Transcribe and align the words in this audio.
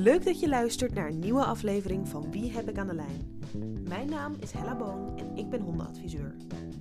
Leuk 0.00 0.24
dat 0.24 0.40
je 0.40 0.48
luistert 0.48 0.94
naar 0.94 1.08
een 1.08 1.18
nieuwe 1.18 1.44
aflevering 1.44 2.08
van 2.08 2.30
Wie 2.30 2.52
heb 2.52 2.68
ik 2.68 2.78
aan 2.78 2.86
de 2.86 2.94
lijn? 2.94 3.40
Mijn 3.88 4.08
naam 4.08 4.34
is 4.40 4.52
Hella 4.52 4.76
Boon 4.76 5.18
en 5.18 5.36
ik 5.36 5.48
ben 5.48 5.60
hondenadviseur. 5.60 6.36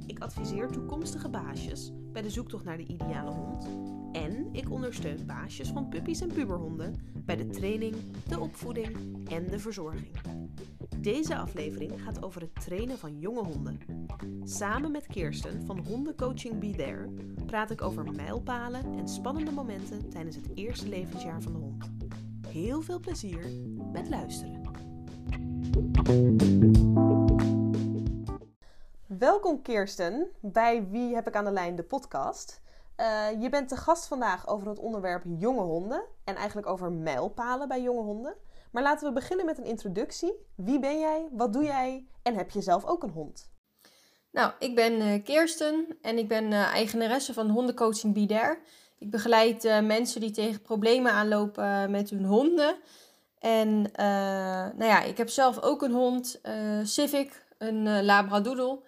Ik 0.06 0.20
adviseer 0.20 0.68
toekomstige 0.68 1.30
baasjes 1.30 1.92
bij 2.12 2.22
de 2.22 2.30
zoektocht 2.30 2.64
naar 2.64 2.78
de 2.78 2.86
ideale 2.86 3.32
hond. 3.32 3.68
En 4.12 4.50
ik 4.52 4.72
ondersteun 4.72 5.26
baasjes 5.26 5.70
van 5.70 5.90
puppies 5.90 6.22
en 6.22 6.34
puberhonden 6.34 6.96
bij 7.26 7.36
de 7.36 7.48
training, 7.48 7.96
de 8.28 8.40
opvoeding 8.40 8.96
en 9.30 9.50
de 9.50 9.60
verzorging. 9.60 10.16
Deze 10.98 11.38
aflevering 11.38 12.02
gaat 12.02 12.24
over 12.24 12.42
het 12.42 12.62
trainen 12.62 12.98
van 12.98 13.20
jonge 13.20 13.44
honden. 13.44 13.80
Samen 14.44 14.92
met 14.92 15.08
Kirsten 15.08 15.66
van 15.66 15.80
Hondencoaching 15.88 16.60
Be 16.60 16.72
There 16.72 17.10
praat 17.46 17.72
ik 17.72 17.82
over 17.82 18.12
mijlpalen 18.12 18.98
en 18.98 19.08
spannende 19.08 19.52
momenten 19.52 20.10
tijdens 20.10 20.36
het 20.36 20.50
eerste 20.54 20.88
levensjaar 20.88 21.42
van 21.42 21.54
de 21.54 21.60
hond. 21.60 21.99
Heel 22.52 22.82
veel 22.82 23.00
plezier 23.00 23.46
met 23.92 24.10
luisteren. 24.10 24.62
Welkom 29.08 29.62
Kirsten 29.62 30.28
bij 30.42 30.88
Wie 30.90 31.16
heb 31.16 31.28
ik 31.28 31.36
aan 31.36 31.46
de 31.46 31.52
lijn, 31.52 31.76
de 31.76 31.84
podcast. 31.84 32.62
Uh, 32.98 33.42
je 33.42 33.50
bent 33.50 33.70
de 33.70 33.76
gast 33.76 34.08
vandaag 34.08 34.48
over 34.48 34.68
het 34.68 34.80
onderwerp 34.80 35.24
jonge 35.38 35.62
honden 35.62 36.04
en 36.24 36.36
eigenlijk 36.36 36.68
over 36.68 36.92
mijlpalen 36.92 37.68
bij 37.68 37.82
jonge 37.82 38.02
honden. 38.02 38.36
Maar 38.72 38.84
laten 38.84 39.08
we 39.08 39.14
beginnen 39.14 39.46
met 39.46 39.58
een 39.58 39.66
introductie. 39.66 40.34
Wie 40.56 40.80
ben 40.80 41.00
jij? 41.00 41.28
Wat 41.32 41.54
doe 41.54 41.64
jij? 41.64 42.08
En 42.22 42.36
heb 42.36 42.50
je 42.50 42.62
zelf 42.62 42.86
ook 42.86 43.04
een 43.04 43.10
hond? 43.10 43.52
Nou, 44.32 44.52
ik 44.60 44.76
ben 44.76 45.02
uh, 45.02 45.24
Kirsten 45.24 45.98
en 46.02 46.18
ik 46.18 46.28
ben 46.28 46.52
uh, 46.52 46.74
eigenaresse 46.74 47.34
van 47.34 47.50
hondencoaching 47.50 48.28
There. 48.28 48.60
Ik 49.00 49.12
begeleid 49.12 49.66
uh, 49.66 49.80
mensen 49.80 50.22
die 50.22 50.32
tegen 50.32 50.62
problemen 50.62 51.12
aanlopen 51.12 51.92
met 51.92 52.10
hun 52.10 52.26
honden. 52.26 52.76
En 53.40 53.82
nou 54.78 54.86
ja, 54.86 55.02
ik 55.04 55.18
heb 55.18 55.30
zelf 55.30 55.62
ook 55.62 55.82
een 55.82 55.92
hond, 55.92 56.42
Civic, 56.84 57.46
een 57.58 58.06
Labradoodle. 58.06 58.80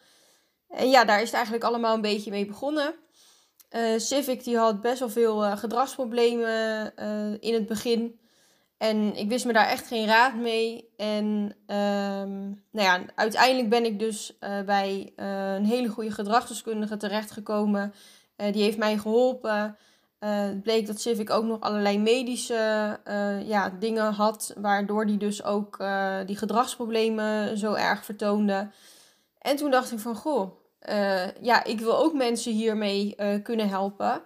En 0.68 0.90
ja, 0.90 1.06
daar 1.06 1.20
is 1.20 1.26
het 1.26 1.34
eigenlijk 1.34 1.64
allemaal 1.64 1.96
een 1.96 2.02
beetje 2.02 2.32
mee 2.32 2.46
begonnen. 2.46 2.94
Civic 3.98 4.44
die 4.44 4.58
had 4.58 4.82
best 4.82 5.00
wel 5.00 5.10
veel 5.10 5.40
gedragsproblemen 5.40 6.94
in 7.40 7.54
het 7.54 7.68
begin. 7.68 8.20
En 8.78 9.16
ik 9.16 9.30
wist 9.30 9.46
me 9.46 9.54
daar 9.54 9.68
echt 9.68 9.88
geen 9.88 10.06
raad 10.06 10.36
mee. 10.36 10.90
En 10.98 11.56
um, 11.68 12.64
nou 12.72 12.88
ja, 12.88 13.02
uiteindelijk 13.16 13.70
ben 13.70 13.86
ik 13.86 14.00
dus 14.00 14.38
bij 14.66 15.14
een 15.16 15.66
hele 15.66 15.88
goede 15.88 16.12
gedragsdeskundige 16.12 16.98
terechtgekomen. 16.98 17.94
Uh, 18.38 18.54
die 18.54 18.64
heeft 18.64 18.78
mij 18.78 18.98
geholpen. 18.98 19.78
Het 20.26 20.64
bleek 20.64 20.88
dat 20.88 21.02
Civic 21.02 21.30
ook 21.30 21.44
nog 21.44 21.60
allerlei 21.60 22.00
medische 22.00 23.00
ja, 23.46 23.70
dingen 23.80 24.14
had. 24.14 24.54
Waardoor 24.58 25.06
die 25.06 25.18
dus 25.18 25.44
ook 25.44 25.78
die 26.26 26.38
gedragsproblemen 26.38 27.58
zo 27.58 27.74
erg 27.74 28.06
vertoonde. 28.06 28.70
En 29.38 29.56
toen 29.56 29.72
dacht 29.72 29.92
ik 29.92 30.00
van, 30.00 30.16
goh, 30.16 30.52
ja, 31.42 31.64
ik 31.64 31.80
wil 31.80 31.98
ook 31.98 32.14
mensen 32.14 32.52
hiermee 32.52 33.16
kunnen 33.44 33.70
helpen. 33.70 34.22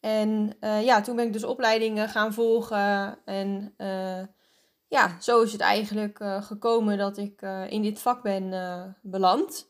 En 0.00 0.56
ja, 0.60 1.00
toen 1.00 1.16
ben 1.16 1.26
ik 1.26 1.32
dus 1.32 1.44
opleidingen 1.44 2.08
gaan 2.08 2.32
volgen. 2.32 3.18
En 3.24 3.74
ja, 4.88 5.16
zo 5.20 5.42
is 5.42 5.52
het 5.52 5.60
eigenlijk 5.60 6.18
gekomen 6.40 6.98
dat 6.98 7.16
ik 7.16 7.42
in 7.68 7.82
dit 7.82 8.00
vak 8.00 8.22
ben 8.22 8.96
beland. 9.02 9.68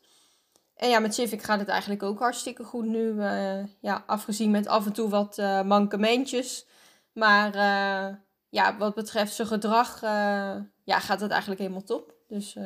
En 0.81 0.89
ja, 0.89 0.98
met 0.98 1.14
Civic 1.14 1.42
gaat 1.42 1.59
het 1.59 1.69
eigenlijk 1.69 2.03
ook 2.03 2.19
hartstikke 2.19 2.64
goed 2.64 2.84
nu. 2.84 3.23
ja, 3.81 4.05
afgezien 4.06 4.50
met 4.50 4.67
af 4.67 4.86
en 4.86 4.92
toe 4.92 5.09
wat 5.09 5.36
mankementjes. 5.64 6.67
Maar 7.12 7.56
ja, 8.48 8.77
wat 8.77 8.95
betreft 8.95 9.34
zijn 9.34 9.48
gedrag 9.48 10.01
ja, 10.84 10.98
gaat 10.98 11.20
het 11.20 11.31
eigenlijk 11.31 11.61
helemaal 11.61 11.83
top. 11.83 12.14
Dus, 12.29 12.58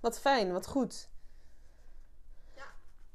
Wat 0.00 0.20
fijn, 0.20 0.52
wat 0.52 0.66
goed. 0.66 1.08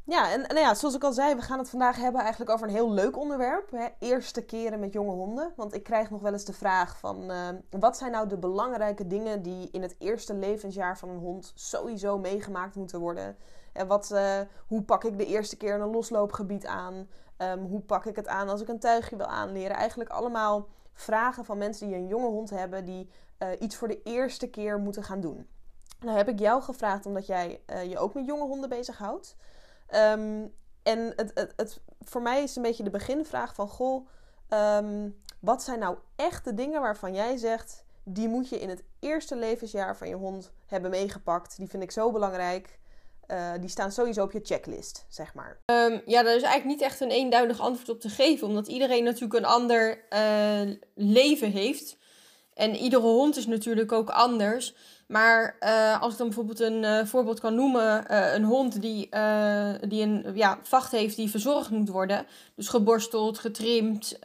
Ja, 0.04 0.32
en 0.32 0.42
nou 0.42 0.60
ja, 0.60 0.74
zoals 0.74 0.96
ik 0.96 1.04
al 1.04 1.14
zei, 1.14 1.36
we 1.36 1.42
gaan 1.42 1.60
het 1.60 1.70
vandaag 1.70 1.96
hebben 1.96 2.22
eigenlijk 2.22 2.52
over 2.52 2.68
een 2.68 2.74
heel 2.74 2.92
leuk 2.92 3.18
onderwerp. 3.18 3.72
Hè? 3.72 3.88
Eerste 4.00 4.46
keren 4.46 4.80
met 4.80 4.94
jonge 4.94 5.12
honden. 5.12 5.54
Want 5.56 5.74
ik 5.74 5.84
krijg 5.84 6.10
nog 6.10 6.22
wel 6.22 6.32
eens 6.32 6.46
de 6.46 6.54
vraag 6.54 6.98
van... 6.98 7.32
Wat 7.70 7.98
zijn 7.98 8.12
nou 8.12 8.28
de 8.28 8.38
belangrijke 8.38 9.08
dingen 9.08 9.42
die 9.42 9.70
in 9.72 9.82
het 9.82 9.96
eerste 10.00 10.34
levensjaar 10.34 10.98
van 10.98 11.10
een 11.10 11.20
hond 11.20 11.52
sowieso 11.56 12.18
meegemaakt 12.18 12.76
moeten 12.76 13.00
worden? 13.00 13.38
En 13.74 13.88
wat, 13.88 14.12
uh, 14.14 14.40
hoe 14.68 14.84
pak 14.84 15.04
ik 15.04 15.18
de 15.18 15.26
eerste 15.26 15.58
keer 15.58 15.74
een 15.74 15.90
losloopgebied 15.90 16.66
aan? 16.66 17.10
Um, 17.38 17.66
hoe 17.66 17.82
pak 17.82 18.06
ik 18.06 18.16
het 18.16 18.28
aan 18.28 18.50
als 18.50 18.62
ik 18.62 18.68
een 18.68 18.80
tuigje 18.80 19.16
wil 19.16 19.26
aanleren? 19.26 19.76
Eigenlijk 19.76 20.10
allemaal 20.10 20.68
vragen 20.94 21.46
van 21.46 21.58
mensen 21.58 21.88
die 21.88 21.96
een 21.96 22.08
jonge 22.08 22.28
hond 22.28 22.50
hebben... 22.50 22.86
die 22.86 23.10
uh, 23.40 23.50
iets 23.60 23.76
voor 23.76 23.88
de 23.88 24.02
eerste 24.04 24.48
keer 24.48 24.80
moeten 24.80 25.04
gaan 25.04 25.20
doen. 25.20 25.48
Nou 26.00 26.18
heb 26.18 26.30
ik 26.30 26.40
jou 26.40 26.62
gevraagd 26.62 27.06
omdat 27.06 27.26
jij 27.26 27.62
je 27.88 27.98
ook 27.98 28.14
met 28.14 28.26
jonge 28.26 28.46
honden 28.46 28.70
bezighoudt... 28.70 29.36
Um, 29.96 30.54
en 30.84 31.14
het, 31.16 31.32
het, 31.34 31.54
het, 31.56 31.82
voor 32.02 32.22
mij 32.22 32.44
is 32.44 32.56
een 32.56 32.62
beetje 32.62 32.84
de 32.84 32.90
beginvraag 32.90 33.54
van... 33.54 33.68
Goh, 33.68 34.08
um, 34.50 35.22
wat 35.40 35.64
zijn 35.64 35.80
nou 35.80 35.98
echt 36.16 36.44
de 36.44 36.54
dingen 36.54 36.82
waarvan 36.82 37.14
jij 37.14 37.38
zegt... 37.38 37.84
die 38.04 38.28
moet 38.28 38.50
je 38.50 38.60
in 38.60 38.70
het 38.70 38.84
eerste 39.00 39.36
levensjaar 39.36 39.98
van 39.98 40.08
je 40.08 40.16
hond 40.16 40.52
hebben 40.66 40.92
meegepakt. 40.92 41.58
Die 41.58 41.70
vind 41.70 41.84
ik 41.84 41.92
zo 41.92 42.12
belangrijk. 42.12 42.80
Uh, 43.32 43.52
die 43.60 43.70
staan 43.70 43.92
sowieso 43.92 44.24
op 44.24 44.32
je 44.32 44.40
checklist, 44.44 45.06
zeg 45.10 45.34
maar. 45.34 45.62
Um, 45.66 46.02
ja, 46.06 46.24
daar 46.24 46.36
is 46.36 46.42
eigenlijk 46.42 46.66
niet 46.66 46.82
echt 46.82 47.00
een 47.00 47.10
eenduidig 47.10 47.60
antwoord 47.60 47.90
op 47.90 48.00
te 48.02 48.10
geven. 48.10 48.48
Omdat 48.48 48.68
iedereen 48.68 49.04
natuurlijk 49.04 49.34
een 49.34 49.46
ander 49.46 50.04
uh, 50.14 50.76
leven 50.96 51.52
heeft. 51.52 51.98
En 52.54 52.76
iedere 52.76 53.02
hond 53.02 53.38
is 53.38 53.48
natuurlijk 53.48 53.92
ook 53.92 54.10
anders. 54.10 54.76
Maar 55.08 55.58
uh, 55.60 56.02
als 56.02 56.12
ik 56.12 56.18
dan 56.18 56.28
bijvoorbeeld 56.28 56.60
een 56.60 57.08
voorbeeld 57.08 57.40
kan 57.40 57.56
noemen, 57.56 58.16
een 58.36 58.44
hond 58.44 58.82
die, 58.82 59.10
die 59.88 60.02
een 60.02 60.32
ja, 60.34 60.60
vacht 60.62 60.92
heeft 60.92 61.16
die 61.16 61.30
verzorgd 61.30 61.70
moet 61.70 61.90
worden, 61.90 62.26
dus 62.56 62.68
geborsteld, 62.68 63.40
getrimd, 63.40 64.20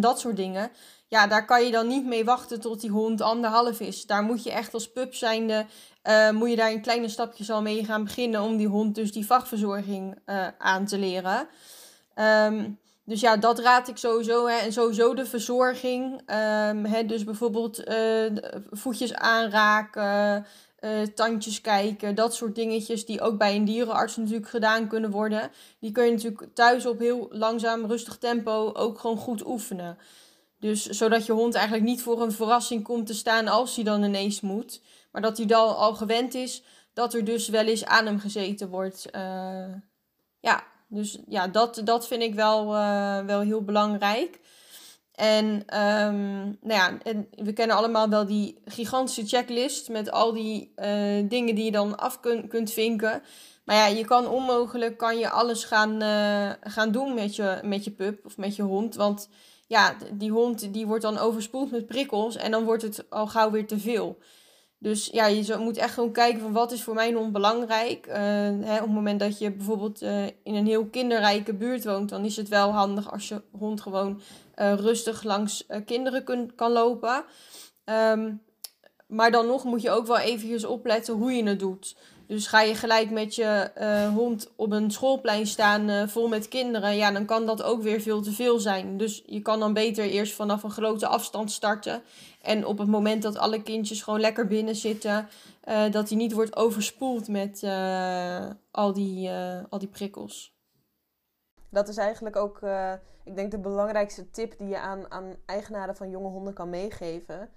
dat 0.00 0.20
soort 0.20 0.36
dingen. 0.36 0.70
Ja, 1.08 1.26
daar 1.26 1.44
kan 1.44 1.64
je 1.64 1.70
dan 1.70 1.86
niet 1.86 2.06
mee 2.06 2.24
wachten 2.24 2.60
tot 2.60 2.80
die 2.80 2.90
hond 2.90 3.20
anderhalf 3.20 3.80
is. 3.80 4.06
Daar 4.06 4.22
moet 4.22 4.42
je 4.42 4.50
echt 4.50 4.74
als 4.74 4.92
pup 4.92 5.14
zijnde, 5.14 5.66
moet 6.32 6.50
je 6.50 6.56
daar 6.56 6.72
in 6.72 6.82
kleine 6.82 7.08
stapjes 7.08 7.50
al 7.50 7.62
mee 7.62 7.84
gaan 7.84 8.04
beginnen 8.04 8.42
om 8.42 8.56
die 8.56 8.68
hond 8.68 8.94
dus 8.94 9.12
die 9.12 9.26
vachtverzorging 9.26 10.18
aan 10.58 10.86
te 10.86 10.98
leren. 10.98 11.48
Um, 12.46 12.78
dus 13.06 13.20
ja, 13.20 13.36
dat 13.36 13.58
raad 13.58 13.88
ik 13.88 13.96
sowieso. 13.96 14.46
Hè. 14.46 14.56
En 14.56 14.72
sowieso 14.72 15.14
de 15.14 15.26
verzorging. 15.26 16.12
Um, 16.12 16.84
hè, 16.84 17.06
dus 17.06 17.24
bijvoorbeeld 17.24 17.88
uh, 17.88 18.32
voetjes 18.70 19.14
aanraken, 19.14 20.46
uh, 20.80 21.02
tandjes 21.14 21.60
kijken. 21.60 22.14
Dat 22.14 22.34
soort 22.34 22.54
dingetjes 22.54 23.06
die 23.06 23.20
ook 23.20 23.38
bij 23.38 23.56
een 23.56 23.64
dierenarts 23.64 24.16
natuurlijk 24.16 24.48
gedaan 24.48 24.88
kunnen 24.88 25.10
worden. 25.10 25.50
Die 25.80 25.92
kun 25.92 26.04
je 26.04 26.10
natuurlijk 26.10 26.54
thuis 26.54 26.86
op 26.86 26.98
heel 26.98 27.26
langzaam, 27.30 27.86
rustig 27.86 28.16
tempo 28.16 28.70
ook 28.72 28.98
gewoon 28.98 29.18
goed 29.18 29.46
oefenen. 29.46 29.98
Dus 30.58 30.84
zodat 30.84 31.26
je 31.26 31.32
hond 31.32 31.54
eigenlijk 31.54 31.84
niet 31.84 32.02
voor 32.02 32.22
een 32.22 32.32
verrassing 32.32 32.82
komt 32.82 33.06
te 33.06 33.14
staan 33.14 33.48
als 33.48 33.74
hij 33.74 33.84
dan 33.84 34.02
ineens 34.02 34.40
moet. 34.40 34.80
Maar 35.12 35.22
dat 35.22 35.36
hij 35.36 35.46
dan 35.46 35.76
al 35.76 35.94
gewend 35.94 36.34
is 36.34 36.62
dat 36.92 37.14
er 37.14 37.24
dus 37.24 37.48
wel 37.48 37.64
eens 37.64 37.84
aan 37.84 38.06
hem 38.06 38.18
gezeten 38.18 38.68
wordt. 38.68 39.06
Uh, 39.16 39.74
ja, 40.40 40.64
dus 40.88 41.18
ja, 41.28 41.48
dat, 41.48 41.80
dat 41.84 42.06
vind 42.06 42.22
ik 42.22 42.34
wel, 42.34 42.74
uh, 42.74 43.18
wel 43.18 43.40
heel 43.40 43.62
belangrijk. 43.62 44.40
En 45.14 45.44
um, 45.44 46.58
nou 46.60 46.80
ja, 46.80 46.98
en 47.02 47.28
we 47.30 47.52
kennen 47.52 47.76
allemaal 47.76 48.08
wel 48.08 48.26
die 48.26 48.58
gigantische 48.64 49.26
checklist 49.26 49.88
met 49.88 50.10
al 50.10 50.32
die 50.32 50.72
uh, 50.76 51.28
dingen 51.28 51.54
die 51.54 51.64
je 51.64 51.70
dan 51.70 51.96
af 51.98 52.20
kun, 52.20 52.48
kunt 52.48 52.72
vinken. 52.72 53.22
Maar 53.64 53.76
ja, 53.76 53.86
je 53.86 54.04
kan 54.04 54.28
onmogelijk 54.28 54.96
kan 54.96 55.18
je 55.18 55.30
alles 55.30 55.64
gaan, 55.64 56.00
gaan 56.60 56.92
doen 56.92 57.14
met 57.14 57.36
je, 57.36 57.60
met 57.62 57.84
je 57.84 57.90
pup 57.90 58.26
of 58.26 58.36
met 58.36 58.56
je 58.56 58.62
hond. 58.62 58.94
Want 58.94 59.28
ja, 59.66 59.96
die 60.12 60.30
hond 60.30 60.72
die 60.72 60.86
wordt 60.86 61.02
dan 61.02 61.18
overspoeld 61.18 61.70
met 61.70 61.86
prikkels 61.86 62.36
en 62.36 62.50
dan 62.50 62.64
wordt 62.64 62.82
het 62.82 63.10
al 63.10 63.26
gauw 63.26 63.50
weer 63.50 63.66
te 63.66 63.78
veel. 63.78 64.18
Dus 64.78 65.08
ja, 65.12 65.26
je 65.26 65.56
moet 65.58 65.76
echt 65.76 65.94
gewoon 65.94 66.12
kijken 66.12 66.40
van 66.40 66.52
wat 66.52 66.72
is 66.72 66.82
voor 66.82 66.94
mij 66.94 67.10
nog 67.10 67.30
belangrijk. 67.30 68.06
Uh, 68.06 68.14
hè, 68.14 68.74
op 68.74 68.86
het 68.86 68.92
moment 68.92 69.20
dat 69.20 69.38
je 69.38 69.52
bijvoorbeeld 69.52 70.02
uh, 70.02 70.24
in 70.24 70.54
een 70.54 70.66
heel 70.66 70.86
kinderrijke 70.86 71.54
buurt 71.54 71.84
woont, 71.84 72.08
dan 72.08 72.24
is 72.24 72.36
het 72.36 72.48
wel 72.48 72.70
handig 72.70 73.12
als 73.12 73.28
je 73.28 73.42
hond 73.58 73.80
gewoon 73.80 74.20
uh, 74.56 74.74
rustig 74.74 75.22
langs 75.22 75.66
kinderen 75.84 76.24
kan 76.54 76.72
lopen. 76.72 77.24
Um, 77.84 78.44
maar 79.06 79.30
dan 79.30 79.46
nog 79.46 79.64
moet 79.64 79.82
je 79.82 79.90
ook 79.90 80.06
wel 80.06 80.18
eventjes 80.18 80.64
opletten 80.64 81.14
hoe 81.14 81.32
je 81.32 81.44
het 81.44 81.58
doet. 81.58 81.96
Dus 82.26 82.46
ga 82.46 82.60
je 82.60 82.74
gelijk 82.74 83.10
met 83.10 83.34
je 83.34 83.70
uh, 83.78 84.14
hond 84.14 84.52
op 84.56 84.72
een 84.72 84.90
schoolplein 84.90 85.46
staan 85.46 85.90
uh, 85.90 86.06
vol 86.06 86.28
met 86.28 86.48
kinderen, 86.48 86.96
ja, 86.96 87.10
dan 87.10 87.24
kan 87.24 87.46
dat 87.46 87.62
ook 87.62 87.82
weer 87.82 88.00
veel 88.00 88.22
te 88.22 88.32
veel 88.32 88.58
zijn. 88.58 88.96
Dus 88.96 89.22
je 89.26 89.40
kan 89.42 89.60
dan 89.60 89.72
beter 89.72 90.04
eerst 90.04 90.34
vanaf 90.34 90.62
een 90.62 90.70
grote 90.70 91.06
afstand 91.06 91.50
starten. 91.50 92.02
En 92.42 92.66
op 92.66 92.78
het 92.78 92.88
moment 92.88 93.22
dat 93.22 93.36
alle 93.36 93.62
kindjes 93.62 94.02
gewoon 94.02 94.20
lekker 94.20 94.46
binnen 94.46 94.76
zitten, 94.76 95.28
uh, 95.68 95.90
dat 95.90 96.08
die 96.08 96.16
niet 96.16 96.32
wordt 96.32 96.56
overspoeld 96.56 97.28
met 97.28 97.62
al, 98.70 98.92
die, 98.92 99.30
al 99.68 99.78
die 99.78 99.88
prikkels. 99.88 100.54
Dat 101.70 101.88
is 101.88 101.96
eigenlijk 101.96 102.36
ook, 102.36 102.60
ik 103.24 103.36
denk, 103.36 103.50
de 103.50 103.58
belangrijkste 103.58 104.30
tip 104.30 104.58
die 104.58 104.68
je 104.68 104.78
aan, 104.78 105.10
aan 105.10 105.36
eigenaren 105.46 105.96
van 105.96 106.10
jonge 106.10 106.28
honden 106.28 106.54
kan 106.54 106.70
meegeven 106.70 107.50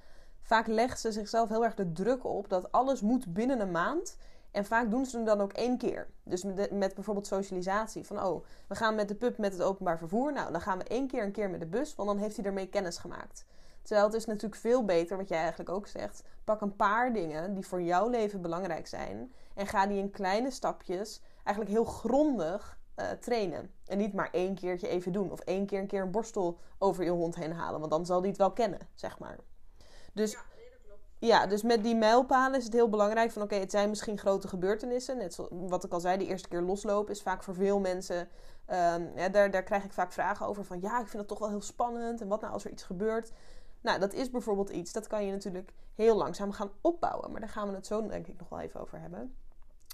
vaak 0.49 0.67
legt 0.67 0.99
ze 0.99 1.11
zichzelf 1.11 1.49
heel 1.49 1.63
erg 1.63 1.75
de 1.75 1.91
druk 1.91 2.25
op 2.25 2.49
dat 2.49 2.71
alles 2.71 3.01
moet 3.01 3.33
binnen 3.33 3.59
een 3.59 3.71
maand. 3.71 4.17
En 4.51 4.65
vaak 4.65 4.89
doen 4.89 5.05
ze 5.05 5.15
hem 5.15 5.25
dan 5.25 5.41
ook 5.41 5.53
één 5.53 5.77
keer. 5.77 6.07
Dus 6.23 6.43
met, 6.43 6.71
met, 6.71 6.93
bijvoorbeeld 6.93 7.27
socialisatie. 7.27 8.05
Van 8.05 8.23
oh, 8.23 8.45
we 8.67 8.75
gaan 8.75 8.95
met 8.95 9.07
de 9.07 9.15
pub 9.15 9.37
met 9.37 9.53
het 9.53 9.61
openbaar 9.61 9.97
vervoer. 9.97 10.33
Nou, 10.33 10.51
dan 10.51 10.61
gaan 10.61 10.77
we 10.77 10.83
één 10.83 11.07
keer 11.07 11.23
een 11.23 11.31
keer 11.31 11.49
met 11.49 11.59
de 11.59 11.65
bus, 11.65 11.95
want 11.95 12.09
dan 12.09 12.17
heeft 12.17 12.35
hij 12.35 12.45
ermee 12.45 12.69
kennis 12.69 12.97
gemaakt. 12.97 13.45
Terwijl 13.81 14.07
het 14.07 14.15
is 14.15 14.25
natuurlijk 14.25 14.61
veel 14.61 14.85
beter, 14.85 15.17
wat 15.17 15.29
jij 15.29 15.39
eigenlijk 15.39 15.69
ook 15.69 15.87
zegt. 15.87 16.23
Pak 16.43 16.61
een 16.61 16.75
paar 16.75 17.13
dingen 17.13 17.53
die 17.53 17.65
voor 17.65 17.81
jouw 17.81 18.09
leven 18.09 18.41
belangrijk 18.41 18.87
zijn. 18.87 19.33
En 19.53 19.67
ga 19.67 19.87
die 19.87 19.97
in 19.97 20.11
kleine 20.11 20.51
stapjes 20.51 21.21
eigenlijk 21.43 21.75
heel 21.75 21.85
grondig 21.85 22.79
uh, 22.95 23.09
trainen. 23.09 23.71
En 23.85 23.97
niet 23.97 24.13
maar 24.13 24.29
één 24.31 24.55
keertje 24.55 24.87
even 24.87 25.11
doen. 25.11 25.31
Of 25.31 25.39
één 25.39 25.65
keer 25.65 25.79
een 25.79 25.87
keer 25.87 26.01
een 26.01 26.11
borstel 26.11 26.59
over 26.77 27.03
je 27.03 27.09
hond 27.09 27.35
heen 27.35 27.53
halen. 27.53 27.79
Want 27.79 27.91
dan 27.91 28.05
zal 28.05 28.19
die 28.19 28.29
het 28.29 28.39
wel 28.39 28.51
kennen, 28.51 28.79
zeg 28.93 29.19
maar. 29.19 29.37
Dus 30.13 30.37
ja, 31.19 31.47
dus 31.47 31.61
met 31.61 31.83
die 31.83 31.95
mijlpalen 31.95 32.57
is 32.57 32.63
het 32.63 32.73
heel 32.73 32.89
belangrijk 32.89 33.31
van... 33.31 33.41
Oké, 33.41 33.55
het 33.55 33.71
zijn 33.71 33.89
misschien 33.89 34.17
grote 34.17 34.47
gebeurtenissen. 34.47 35.17
Net 35.17 35.33
zoals 35.33 35.49
wat 35.51 35.83
ik 35.83 35.93
al 35.93 35.99
zei, 35.99 36.17
de 36.17 36.25
eerste 36.25 36.47
keer 36.47 36.61
loslopen 36.61 37.13
is 37.13 37.21
vaak 37.21 37.43
voor 37.43 37.55
veel 37.55 37.79
mensen... 37.79 38.27
Ja, 39.15 39.29
daar, 39.31 39.51
daar 39.51 39.63
krijg 39.63 39.83
ik 39.83 39.93
vaak 39.93 40.11
vragen 40.11 40.45
over 40.45 40.65
van... 40.65 40.81
Ja, 40.81 40.99
ik 40.99 41.07
vind 41.07 41.17
het 41.17 41.27
toch 41.27 41.39
wel 41.39 41.49
heel 41.49 41.61
spannend. 41.61 42.21
En 42.21 42.27
wat 42.27 42.41
nou 42.41 42.53
als 42.53 42.65
er 42.65 42.71
iets 42.71 42.83
gebeurt? 42.83 43.31
Nou, 43.81 43.99
dat 43.99 44.13
is 44.13 44.29
bijvoorbeeld 44.29 44.69
iets, 44.69 44.91
dat 44.91 45.07
kan 45.07 45.25
je 45.25 45.31
natuurlijk 45.31 45.73
heel 45.95 46.15
langzaam 46.15 46.51
gaan 46.51 46.71
opbouwen. 46.81 47.31
Maar 47.31 47.39
daar 47.39 47.49
gaan 47.49 47.69
we 47.69 47.75
het 47.75 47.87
zo 47.87 48.07
denk 48.07 48.27
ik 48.27 48.39
nog 48.39 48.49
wel 48.49 48.59
even 48.59 48.79
over 48.79 48.99
hebben. 48.99 49.35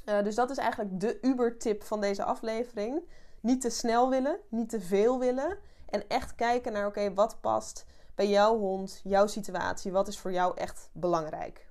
Uh, 0.06 0.24
dus 0.24 0.36
dat 0.36 0.50
is 0.50 0.58
eigenlijk 0.58 1.00
de 1.00 1.18
Uber-tip 1.22 1.84
van 1.84 2.02
deze 2.02 2.24
aflevering. 2.24 3.02
Niet 3.40 3.62
te 3.62 3.70
snel 3.70 4.10
willen, 4.10 4.40
niet 4.50 4.70
te 4.70 4.82
veel 4.82 5.20
willen. 5.20 5.58
En 5.90 6.08
echt 6.08 6.36
kijken 6.36 6.74
naar, 6.74 6.88
oké, 6.88 7.14
wat 7.14 7.38
past 7.42 7.86
bij 8.16 8.30
jouw 8.30 8.58
hond, 8.58 9.02
jouw 9.04 9.28
situatie? 9.28 9.92
Wat 9.92 10.08
is 10.08 10.18
voor 10.18 10.32
jou 10.32 10.58
echt 10.58 10.90
belangrijk? 10.94 11.66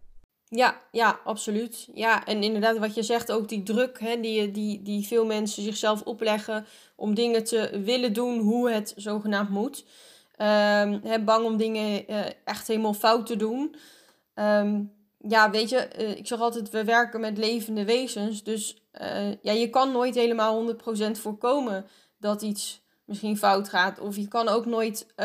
Ja, 0.49 0.81
ja, 0.91 1.21
absoluut. 1.25 1.89
Ja, 1.95 2.27
en 2.27 2.43
inderdaad, 2.43 2.79
wat 2.79 2.95
je 2.95 3.03
zegt, 3.03 3.33
ook 3.33 3.49
die 3.49 3.63
druk 3.63 4.01
hè, 4.01 4.21
die, 4.21 4.51
die, 4.51 4.83
die 4.83 5.07
veel 5.07 5.27
mensen 5.27 5.63
zichzelf 5.63 6.03
opleggen 6.03 6.67
om 6.97 7.15
dingen 7.15 7.45
te 7.45 7.81
willen 7.85 8.13
doen 8.13 8.39
hoe 8.39 8.71
het 8.71 8.93
zogenaamd 8.97 9.51
moet. 9.51 9.85
Um, 10.39 11.25
bang 11.25 11.45
om 11.45 11.57
dingen 11.57 12.11
uh, 12.11 12.25
echt 12.45 12.69
helemaal 12.69 12.95
fout 12.95 13.27
te 13.27 13.37
doen. 13.37 13.77
Um, 14.35 14.93
ja, 15.19 15.51
weet 15.51 15.69
je, 15.69 15.89
uh, 15.99 16.17
ik 16.17 16.27
zeg 16.27 16.41
altijd, 16.41 16.71
we 16.71 16.85
werken 16.85 17.21
met 17.21 17.39
levende 17.39 17.85
wezens. 17.85 18.43
Dus 18.43 18.83
uh, 19.01 19.33
ja, 19.43 19.53
je 19.53 19.71
kan 19.71 19.93
nooit 19.93 20.15
helemaal 20.15 20.75
100% 20.75 20.77
voorkomen 21.11 21.87
dat 22.19 22.43
iets 22.43 22.83
misschien 23.05 23.39
fout 23.39 23.69
gaat. 23.69 24.01
Of 24.01 24.17
je 24.17 24.29
kan 24.29 24.49
ook 24.49 24.67
nooit 24.67 25.07
100% 25.07 25.17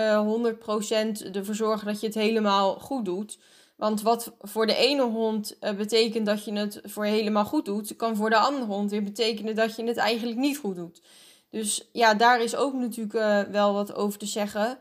ervoor 1.31 1.55
zorgen 1.55 1.87
dat 1.87 1.99
je 1.99 2.05
het 2.05 2.15
helemaal 2.15 2.79
goed 2.79 3.05
doet. 3.05 3.39
Want 3.75 4.01
wat 4.01 4.33
voor 4.41 4.67
de 4.67 4.75
ene 4.75 5.03
hond 5.03 5.57
betekent 5.59 6.25
dat 6.25 6.45
je 6.45 6.53
het 6.53 6.81
voor 6.83 7.05
helemaal 7.05 7.45
goed 7.45 7.65
doet, 7.65 7.95
kan 7.95 8.15
voor 8.15 8.29
de 8.29 8.37
andere 8.37 8.65
hond 8.65 8.91
weer 8.91 9.03
betekenen 9.03 9.55
dat 9.55 9.75
je 9.75 9.83
het 9.83 9.97
eigenlijk 9.97 10.37
niet 10.37 10.57
goed 10.57 10.75
doet. 10.75 11.01
Dus 11.49 11.89
ja, 11.91 12.13
daar 12.13 12.41
is 12.41 12.55
ook 12.55 12.73
natuurlijk 12.73 13.49
wel 13.51 13.73
wat 13.73 13.95
over 13.95 14.19
te 14.19 14.25
zeggen. 14.25 14.77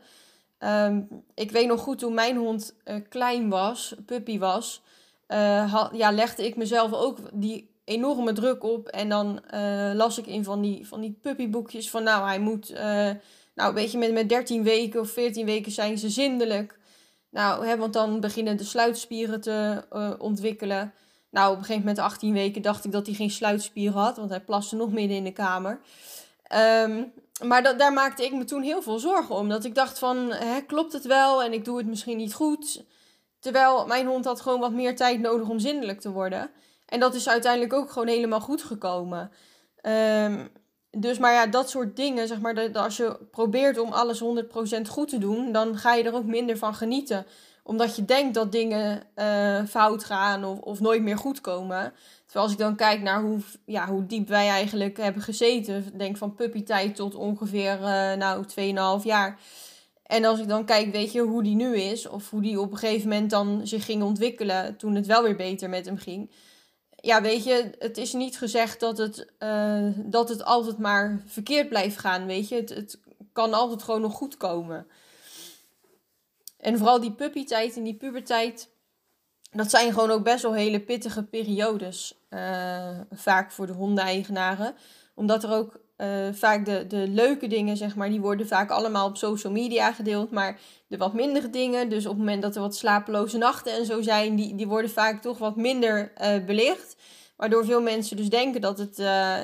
Um, 0.59 1.07
ik 1.33 1.51
weet 1.51 1.67
nog 1.67 1.81
goed 1.81 1.99
toen 1.99 2.13
mijn 2.13 2.37
hond 2.37 2.75
klein 3.09 3.49
was, 3.49 3.95
puppy 4.05 4.39
was, 4.39 4.81
ja, 5.91 6.11
legde 6.11 6.45
ik 6.45 6.55
mezelf 6.55 6.93
ook 6.93 7.17
die 7.33 7.68
enorme 7.89 8.33
druk 8.33 8.63
op. 8.63 8.87
En 8.87 9.09
dan 9.09 9.41
uh, 9.53 9.91
las 9.93 10.17
ik 10.17 10.27
in 10.27 10.43
van 10.43 10.61
die, 10.61 10.87
van 10.87 11.01
die 11.01 11.17
puppyboekjes 11.21 11.89
van 11.89 12.03
nou, 12.03 12.27
hij 12.27 12.39
moet, 12.39 12.73
nou 13.55 13.73
weet 13.73 13.91
je, 13.91 13.97
met, 13.97 14.11
met 14.11 14.29
13 14.29 14.63
weken 14.63 14.99
of 14.99 15.09
14 15.09 15.45
weken 15.45 15.71
zijn 15.71 15.97
ze 15.97 16.09
zindelijk. 16.09 16.79
Nou, 17.29 17.65
hè, 17.65 17.77
want 17.77 17.93
dan 17.93 18.19
beginnen 18.19 18.57
de 18.57 18.63
sluitspieren 18.63 19.41
te 19.41 19.83
ontwikkelen. 20.19 20.93
Nou, 21.31 21.51
op 21.51 21.57
een 21.57 21.63
gegeven 21.63 21.87
moment, 21.87 21.99
18 21.99 22.33
weken, 22.33 22.61
dacht 22.61 22.85
ik 22.85 22.91
dat 22.91 23.05
hij 23.05 23.15
geen 23.15 23.29
sluitspieren 23.29 23.99
had, 23.99 24.17
want 24.17 24.29
hij 24.29 24.41
plaste 24.41 24.75
nog 24.75 24.91
midden 24.91 25.17
in 25.17 25.23
de 25.23 25.31
kamer. 25.31 25.79
Um, 26.83 27.13
maar 27.43 27.63
dat, 27.63 27.79
daar 27.79 27.93
maakte 27.93 28.25
ik 28.25 28.33
me 28.33 28.43
toen 28.43 28.61
heel 28.61 28.81
veel 28.81 28.99
zorgen 28.99 29.35
om. 29.35 29.49
Dat 29.49 29.63
ik 29.63 29.75
dacht 29.75 29.99
van, 29.99 30.31
hè, 30.31 30.61
klopt 30.61 30.93
het 30.93 31.05
wel 31.05 31.43
en 31.43 31.53
ik 31.53 31.65
doe 31.65 31.77
het 31.77 31.87
misschien 31.87 32.17
niet 32.17 32.33
goed. 32.33 32.83
Terwijl 33.39 33.85
mijn 33.85 34.05
hond 34.05 34.25
had 34.25 34.41
gewoon 34.41 34.59
wat 34.59 34.71
meer 34.71 34.95
tijd 34.95 35.19
nodig 35.19 35.49
om 35.49 35.59
zindelijk 35.59 35.99
te 35.99 36.11
worden. 36.11 36.51
En 36.89 36.99
dat 36.99 37.15
is 37.15 37.29
uiteindelijk 37.29 37.73
ook 37.73 37.91
gewoon 37.91 38.07
helemaal 38.07 38.41
goed 38.41 38.63
gekomen. 38.63 39.31
Um, 39.81 40.49
dus 40.91 41.17
maar 41.17 41.33
ja, 41.33 41.47
dat 41.47 41.69
soort 41.69 41.95
dingen, 41.95 42.27
zeg 42.27 42.39
maar, 42.39 42.55
dat, 42.55 42.75
als 42.75 42.97
je 42.97 43.17
probeert 43.31 43.79
om 43.79 43.91
alles 43.91 44.23
100% 44.23 44.81
goed 44.87 45.09
te 45.09 45.17
doen, 45.17 45.51
dan 45.51 45.77
ga 45.77 45.93
je 45.93 46.03
er 46.03 46.15
ook 46.15 46.25
minder 46.25 46.57
van 46.57 46.75
genieten. 46.75 47.25
Omdat 47.63 47.95
je 47.95 48.05
denkt 48.05 48.33
dat 48.33 48.51
dingen 48.51 49.03
uh, 49.15 49.63
fout 49.65 50.03
gaan 50.03 50.45
of, 50.45 50.59
of 50.59 50.79
nooit 50.79 51.01
meer 51.01 51.17
goed 51.17 51.41
komen. 51.41 51.93
Terwijl 52.25 52.45
als 52.45 52.53
ik 52.53 52.59
dan 52.59 52.75
kijk 52.75 53.01
naar 53.01 53.21
hoe, 53.21 53.39
ja, 53.65 53.87
hoe 53.87 54.05
diep 54.05 54.27
wij 54.27 54.49
eigenlijk 54.49 54.97
hebben 54.97 55.21
gezeten, 55.21 55.97
denk 55.97 56.17
van 56.17 56.35
puppytijd 56.35 56.95
tot 56.95 57.15
ongeveer 57.15 57.79
uh, 57.79 58.13
nou 58.13 58.45
2,5 58.99 59.05
jaar. 59.05 59.39
En 60.03 60.25
als 60.25 60.39
ik 60.39 60.47
dan 60.47 60.65
kijk, 60.65 60.91
weet 60.91 61.11
je, 61.11 61.21
hoe 61.21 61.43
die 61.43 61.55
nu 61.55 61.75
is, 61.75 62.07
of 62.07 62.29
hoe 62.29 62.41
die 62.41 62.59
op 62.59 62.71
een 62.71 62.77
gegeven 62.77 63.09
moment 63.09 63.29
dan 63.29 63.61
zich 63.63 63.85
ging 63.85 64.03
ontwikkelen 64.03 64.77
toen 64.77 64.95
het 64.95 65.05
wel 65.05 65.23
weer 65.23 65.35
beter 65.35 65.69
met 65.69 65.85
hem 65.85 65.97
ging. 65.97 66.31
Ja, 67.01 67.21
weet 67.21 67.43
je, 67.43 67.71
het 67.79 67.97
is 67.97 68.13
niet 68.13 68.37
gezegd 68.37 68.79
dat 68.79 68.97
het, 68.97 69.27
uh, 69.39 69.87
dat 69.95 70.29
het 70.29 70.43
altijd 70.43 70.77
maar 70.77 71.23
verkeerd 71.25 71.69
blijft 71.69 71.97
gaan, 71.97 72.25
weet 72.25 72.49
je. 72.49 72.55
Het, 72.55 72.69
het 72.69 72.99
kan 73.33 73.53
altijd 73.53 73.83
gewoon 73.83 74.01
nog 74.01 74.13
goed 74.13 74.37
komen. 74.37 74.87
En 76.57 76.77
vooral 76.77 76.99
die 76.99 77.11
puppytijd 77.11 77.75
en 77.75 77.83
die 77.83 77.95
pubertijd, 77.95 78.69
dat 79.51 79.69
zijn 79.69 79.93
gewoon 79.93 80.11
ook 80.11 80.23
best 80.23 80.41
wel 80.41 80.53
hele 80.53 80.79
pittige 80.79 81.23
periodes. 81.23 82.17
Uh, 82.29 82.99
vaak 83.11 83.51
voor 83.51 83.67
de 83.67 83.73
hondeneigenaren. 83.73 84.75
Omdat 85.15 85.43
er 85.43 85.51
ook 85.51 85.79
uh, 86.01 86.27
vaak 86.31 86.65
de, 86.65 86.87
de 86.87 87.07
leuke 87.07 87.47
dingen, 87.47 87.77
zeg 87.77 87.95
maar, 87.95 88.09
die 88.09 88.21
worden 88.21 88.47
vaak 88.47 88.69
allemaal 88.71 89.07
op 89.07 89.17
social 89.17 89.53
media 89.53 89.91
gedeeld. 89.91 90.31
Maar 90.31 90.59
de 90.87 90.97
wat 90.97 91.13
mindere 91.13 91.49
dingen, 91.49 91.89
dus 91.89 92.05
op 92.05 92.11
het 92.11 92.19
moment 92.19 92.41
dat 92.41 92.55
er 92.55 92.61
wat 92.61 92.75
slapeloze 92.75 93.37
nachten 93.37 93.73
en 93.73 93.85
zo 93.85 94.01
zijn, 94.01 94.35
die, 94.35 94.55
die 94.55 94.67
worden 94.67 94.91
vaak 94.91 95.21
toch 95.21 95.37
wat 95.37 95.55
minder 95.55 96.11
uh, 96.21 96.45
belicht. 96.45 96.95
Waardoor 97.35 97.65
veel 97.65 97.81
mensen 97.81 98.17
dus 98.17 98.29
denken 98.29 98.61
dat, 98.61 98.77
het, 98.77 98.97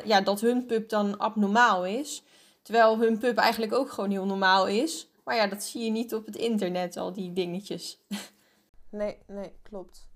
ja, 0.05 0.21
dat 0.23 0.41
hun 0.41 0.65
pup 0.65 0.89
dan 0.89 1.17
abnormaal 1.17 1.85
is. 1.85 2.23
Terwijl 2.61 2.99
hun 2.99 3.17
pup 3.17 3.37
eigenlijk 3.37 3.73
ook 3.73 3.91
gewoon 3.91 4.09
heel 4.09 4.25
normaal 4.25 4.67
is. 4.67 5.07
Maar 5.23 5.35
ja, 5.35 5.47
dat 5.47 5.63
zie 5.63 5.83
je 5.83 5.91
niet 5.91 6.13
op 6.13 6.25
het 6.25 6.35
internet, 6.35 6.97
al 6.97 7.13
die 7.13 7.33
dingetjes. 7.33 7.97
Nee, 8.89 9.17
nee, 9.27 9.51
klopt. 9.63 10.07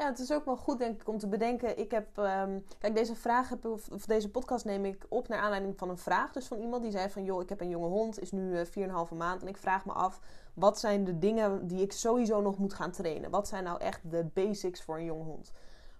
Ja, 0.00 0.06
het 0.06 0.18
is 0.18 0.32
ook 0.32 0.44
wel 0.44 0.56
goed, 0.56 0.78
denk 0.78 1.00
ik, 1.00 1.08
om 1.08 1.18
te 1.18 1.28
bedenken. 1.28 1.78
Ik 1.78 1.90
heb, 1.90 2.16
um, 2.16 2.64
kijk, 2.78 2.94
deze 2.94 3.14
vraag 3.14 3.48
heb, 3.48 3.64
of, 3.64 3.88
of, 3.88 4.06
deze 4.06 4.30
podcast 4.30 4.64
neem 4.64 4.84
ik 4.84 5.06
op 5.08 5.28
naar 5.28 5.38
aanleiding 5.38 5.78
van 5.78 5.88
een 5.88 5.98
vraag. 5.98 6.32
Dus 6.32 6.46
van 6.46 6.58
iemand 6.58 6.82
die 6.82 6.90
zei 6.90 7.10
van, 7.10 7.24
joh, 7.24 7.42
ik 7.42 7.48
heb 7.48 7.60
een 7.60 7.68
jonge 7.68 7.88
hond, 7.88 8.20
is 8.20 8.32
nu 8.32 8.50
uh, 8.50 8.60
eh, 8.60 9.08
4,5 9.10 9.16
maand. 9.16 9.42
En 9.42 9.48
ik 9.48 9.56
vraag 9.56 9.84
me 9.84 9.92
af, 9.92 10.20
wat 10.54 10.78
zijn 10.78 11.04
de 11.04 11.18
dingen 11.18 11.66
die 11.66 11.82
ik 11.82 11.92
sowieso 11.92 12.40
nog 12.40 12.58
moet 12.58 12.74
gaan 12.74 12.90
trainen? 12.90 13.30
Wat 13.30 13.48
zijn 13.48 13.64
nou 13.64 13.80
echt 13.80 14.10
de 14.10 14.24
basics 14.34 14.82
voor 14.82 14.96
een 14.96 15.04
jonge 15.04 15.24
hond? 15.24 15.52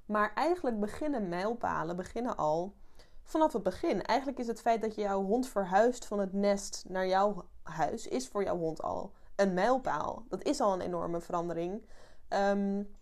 Maar 0.07 0.33
eigenlijk 0.35 0.81
beginnen 0.81 1.29
mijlpalen, 1.29 1.97
beginnen 1.97 2.37
al 2.37 2.75
vanaf 3.23 3.53
het 3.53 3.63
begin. 3.63 4.03
Eigenlijk 4.03 4.39
is 4.39 4.47
het 4.47 4.61
feit 4.61 4.83
dat 4.83 4.95
je 4.95 5.01
jouw 5.01 5.25
hond 5.25 5.49
verhuist 5.49 6.07
van 6.07 6.19
het 6.19 6.33
nest 6.33 6.85
naar 6.89 7.07
jouw 7.07 7.45
huis, 7.63 8.07
is 8.07 8.29
voor 8.29 8.43
jouw 8.45 8.59
hond 8.59 8.83
al 8.83 9.13
een 9.37 9.55
mijlpaal. 9.55 10.25
Dat 10.29 10.43
is 10.45 10.61
al 10.61 10.73
een 10.73 10.81
enorme 10.81 11.21
verandering. 11.21 11.83
Um, 12.29 12.99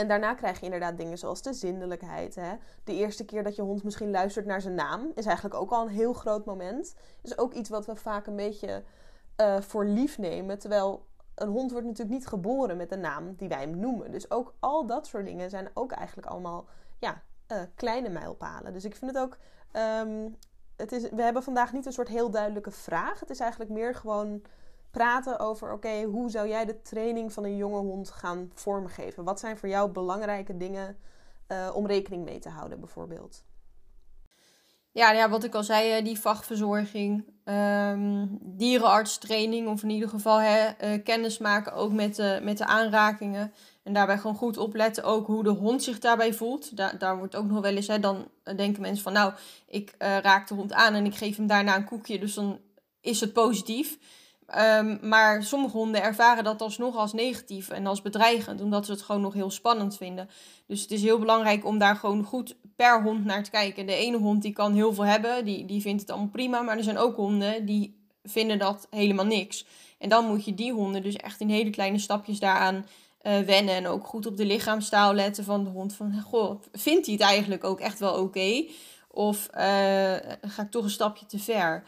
en 0.00 0.08
daarna 0.08 0.34
krijg 0.34 0.58
je 0.58 0.64
inderdaad 0.64 0.96
dingen 0.96 1.18
zoals 1.18 1.42
de 1.42 1.52
zindelijkheid. 1.52 2.34
Hè? 2.34 2.54
De 2.84 2.94
eerste 2.94 3.24
keer 3.24 3.42
dat 3.42 3.56
je 3.56 3.62
hond 3.62 3.84
misschien 3.84 4.10
luistert 4.10 4.46
naar 4.46 4.60
zijn 4.60 4.74
naam 4.74 5.12
is 5.14 5.26
eigenlijk 5.26 5.54
ook 5.54 5.70
al 5.70 5.82
een 5.82 5.92
heel 5.92 6.12
groot 6.12 6.44
moment. 6.44 6.94
Is 7.22 7.38
ook 7.38 7.52
iets 7.52 7.68
wat 7.68 7.86
we 7.86 7.96
vaak 7.96 8.26
een 8.26 8.36
beetje 8.36 8.82
uh, 9.40 9.60
voor 9.60 9.84
lief 9.84 10.18
nemen. 10.18 10.58
Terwijl 10.58 11.06
een 11.34 11.48
hond 11.48 11.70
wordt 11.70 11.86
natuurlijk 11.86 12.16
niet 12.16 12.26
geboren 12.26 12.76
met 12.76 12.88
de 12.88 12.96
naam 12.96 13.34
die 13.34 13.48
wij 13.48 13.60
hem 13.60 13.78
noemen. 13.78 14.10
Dus 14.10 14.30
ook 14.30 14.54
al 14.58 14.86
dat 14.86 15.06
soort 15.06 15.24
dingen 15.24 15.50
zijn 15.50 15.70
ook 15.74 15.92
eigenlijk 15.92 16.28
allemaal 16.28 16.66
ja, 16.98 17.22
uh, 17.52 17.58
kleine 17.74 18.08
mijlpalen. 18.08 18.72
Dus 18.72 18.84
ik 18.84 18.96
vind 18.96 19.14
het 19.14 19.22
ook. 19.22 19.36
Um, 19.72 20.36
het 20.76 20.92
is, 20.92 21.08
we 21.10 21.22
hebben 21.22 21.42
vandaag 21.42 21.72
niet 21.72 21.86
een 21.86 21.92
soort 21.92 22.08
heel 22.08 22.30
duidelijke 22.30 22.70
vraag. 22.70 23.20
Het 23.20 23.30
is 23.30 23.40
eigenlijk 23.40 23.70
meer 23.70 23.94
gewoon 23.94 24.42
praten 24.90 25.38
over: 25.38 25.72
oké, 25.72 26.02
hoe 26.02 26.30
zou 26.30 26.48
jij 26.48 26.64
de 26.64 26.82
training 26.82 27.32
van 27.32 27.44
een 27.44 27.56
jonge 27.56 27.80
hond 27.80 28.10
gaan 28.10 28.50
vormgeven? 28.54 29.24
Wat 29.24 29.40
zijn 29.40 29.58
voor 29.58 29.68
jou 29.68 29.90
belangrijke 29.90 30.56
dingen 30.56 30.96
uh, 31.48 31.70
om 31.74 31.86
rekening 31.86 32.24
mee 32.24 32.38
te 32.38 32.48
houden, 32.48 32.80
bijvoorbeeld? 32.80 33.44
Ja, 34.92 35.12
ja, 35.12 35.28
wat 35.28 35.44
ik 35.44 35.54
al 35.54 35.62
zei, 35.62 35.90
eh, 35.90 36.04
die 36.04 36.18
vachtverzorging, 36.18 37.24
um, 37.44 38.38
dierenartstraining, 38.40 39.68
of 39.68 39.82
in 39.82 39.90
ieder 39.90 40.08
geval 40.08 40.40
hè, 40.40 40.68
uh, 40.68 41.04
kennis 41.04 41.38
maken 41.38 41.72
ook 41.72 41.92
met 41.92 42.16
de, 42.16 42.40
met 42.42 42.58
de 42.58 42.66
aanrakingen. 42.66 43.52
En 43.82 43.92
daarbij 43.92 44.18
gewoon 44.18 44.36
goed 44.36 44.56
opletten 44.56 45.04
ook 45.04 45.26
hoe 45.26 45.42
de 45.42 45.50
hond 45.50 45.82
zich 45.82 45.98
daarbij 45.98 46.34
voelt. 46.34 46.76
Da 46.76 46.92
daar 46.92 47.18
wordt 47.18 47.36
ook 47.36 47.46
nog 47.46 47.60
wel 47.60 47.76
eens, 47.76 47.86
hè, 47.86 47.98
dan 47.98 48.28
denken 48.56 48.82
mensen 48.82 49.02
van 49.02 49.12
nou, 49.12 49.32
ik 49.66 49.94
raak 49.98 50.48
de 50.48 50.54
hond 50.54 50.72
aan 50.72 50.94
en 50.94 51.04
ik 51.04 51.14
geef 51.14 51.36
hem 51.36 51.46
daarna 51.46 51.76
een 51.76 51.84
koekje, 51.84 52.18
dus 52.18 52.34
dan 52.34 52.58
is 53.00 53.20
het 53.20 53.32
positief. 53.32 53.98
Ehm, 54.50 55.08
maar 55.08 55.42
sommige 55.42 55.76
honden 55.76 56.02
ervaren 56.02 56.44
dat 56.44 56.62
alsnog 56.62 56.96
als 56.96 57.12
negatief 57.12 57.68
en 57.68 57.86
als 57.86 58.02
bedreigend, 58.02 58.60
omdat 58.60 58.86
ze 58.86 58.92
het 58.92 59.02
gewoon 59.02 59.20
nog 59.20 59.34
heel 59.34 59.50
spannend 59.50 59.96
vinden. 59.96 60.28
Dus 60.66 60.80
het 60.82 60.90
is 60.90 61.02
heel 61.02 61.18
belangrijk 61.18 61.64
om 61.64 61.78
daar 61.78 61.96
gewoon 61.96 62.24
goed 62.24 62.56
per 62.76 63.02
hond 63.02 63.24
naar 63.24 63.44
te 63.44 63.50
kijken. 63.50 63.86
De 63.86 63.94
ene 63.94 64.16
hond 64.16 64.42
die 64.42 64.52
kan 64.52 64.74
heel 64.74 64.94
veel 64.94 65.04
hebben, 65.04 65.44
die, 65.44 65.64
die 65.64 65.80
vindt 65.80 66.00
het 66.00 66.10
allemaal 66.10 66.28
prima, 66.28 66.60
maar 66.60 66.76
er 66.76 66.82
zijn 66.82 66.98
ook 66.98 67.16
honden 67.16 67.66
die 67.66 67.98
vinden 68.22 68.58
dat 68.58 68.86
helemaal 68.90 69.26
niks. 69.26 69.66
En 69.98 70.08
dan 70.08 70.26
moet 70.26 70.44
je 70.44 70.54
die 70.54 70.72
honden 70.72 71.02
dus 71.02 71.16
echt 71.16 71.40
in 71.40 71.48
hele 71.48 71.70
kleine 71.70 71.98
stapjes 71.98 72.38
daaraan 72.38 72.86
uh, 73.22 73.38
wennen. 73.38 73.74
En 73.74 73.86
ook 73.86 74.06
goed 74.06 74.26
op 74.26 74.36
de 74.36 74.44
lichaamstaal 74.44 75.14
letten 75.14 75.44
van 75.44 75.64
de 75.64 75.70
hond. 75.70 75.94
Van, 75.94 76.20
goh, 76.20 76.62
vindt 76.72 77.06
hij 77.06 77.14
het 77.14 77.24
eigenlijk 77.24 77.64
ook 77.64 77.80
echt 77.80 77.98
wel 77.98 78.14
oké? 78.14 78.64
Of 79.10 79.48
uh, 79.54 79.60
ga 80.40 80.62
ik 80.62 80.70
toch 80.70 80.84
een 80.84 80.90
stapje 80.90 81.26
te 81.26 81.38
ver? 81.38 81.84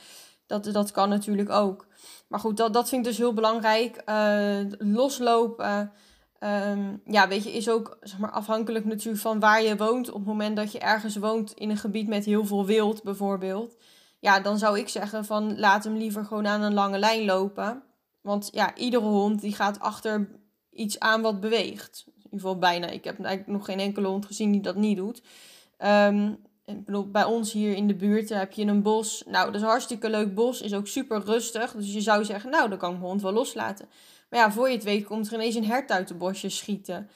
Dat, 0.53 0.73
dat 0.73 0.91
kan 0.91 1.09
natuurlijk 1.09 1.51
ook. 1.51 1.87
Maar 2.29 2.41
goed, 2.41 2.57
dat, 2.57 2.73
dat 2.73 2.89
vind 2.89 3.01
ik 3.01 3.09
dus 3.09 3.19
heel 3.19 3.33
belangrijk. 3.33 4.03
Uh, 4.07 4.61
loslopen. 4.79 5.93
Um, 6.41 7.03
ja, 7.05 7.29
weet 7.29 7.45
je, 7.45 7.53
is 7.53 7.69
ook 7.69 7.97
zeg 8.01 8.19
maar, 8.19 8.31
afhankelijk 8.31 8.85
natuurlijk 8.85 9.23
van 9.23 9.41
waar 9.41 9.63
je 9.63 9.77
woont. 9.77 10.09
Op 10.09 10.15
het 10.15 10.27
moment 10.27 10.57
dat 10.57 10.73
je 10.73 10.79
ergens 10.79 11.17
woont 11.17 11.53
in 11.53 11.71
een 11.71 11.77
gebied 11.77 12.09
met 12.09 12.25
heel 12.25 12.47
veel 12.47 12.67
wild, 12.67 13.03
bijvoorbeeld. 13.03 13.77
Ja, 14.21 14.41
dan 14.41 14.59
zou 14.59 14.79
ik 14.79 14.89
zeggen 14.89 15.25
van 15.25 15.59
laat 15.59 15.85
hem 15.85 15.97
liever 15.97 16.25
gewoon 16.25 16.47
aan 16.47 16.63
een 16.63 16.75
lange 16.75 16.99
lijn 16.99 17.25
lopen. 17.25 17.83
Want 18.21 18.49
ja, 18.53 18.77
iedere 18.77 19.05
hond 19.05 19.41
die 19.41 19.55
gaat 19.55 19.81
achter 19.81 20.29
iets 20.71 20.99
aan 20.99 21.23
wat 21.23 21.41
beweegt. 21.41 22.05
In 22.07 22.13
ieder 22.17 22.41
geval 22.41 22.59
bijna. 22.59 22.87
Ik 22.87 23.05
heb 23.05 23.25
eigenlijk 23.25 23.59
nog 23.59 23.65
geen 23.65 23.81
enkele 23.81 24.09
hond 24.09 24.27
gezien 24.27 24.53
die 24.53 24.61
dat 24.61 24.77
niet 24.77 24.97
doet. 24.97 25.23
Um, 25.79 26.51
bij 27.07 27.25
ons 27.25 27.53
hier 27.53 27.75
in 27.75 27.87
de 27.87 27.95
buurt 27.95 28.29
heb 28.29 28.53
je 28.53 28.65
een 28.65 28.83
bos. 28.83 29.23
Nou, 29.27 29.47
dat 29.47 29.55
is 29.55 29.61
een 29.61 29.69
hartstikke 29.69 30.11
leuk 30.11 30.35
bos. 30.35 30.61
Is 30.61 30.75
ook 30.75 30.87
super 30.87 31.23
rustig. 31.25 31.73
Dus 31.73 31.93
je 31.93 32.01
zou 32.01 32.25
zeggen, 32.25 32.51
nou, 32.51 32.69
dan 32.69 32.79
kan 32.79 32.93
ik 32.93 32.97
mijn 32.97 33.09
hond 33.09 33.23
wel 33.23 33.33
loslaten. 33.33 33.89
Maar 34.31 34.41
ja, 34.41 34.53
voor 34.53 34.69
je 34.69 34.75
het 34.75 34.85
weet 34.85 35.05
komt 35.05 35.27
er 35.27 35.35
ineens 35.35 35.55
een 35.55 35.65
hert 35.65 35.91
uit 35.91 36.09
de 36.09 36.15
bosje 36.15 36.49
schieten. 36.49 37.11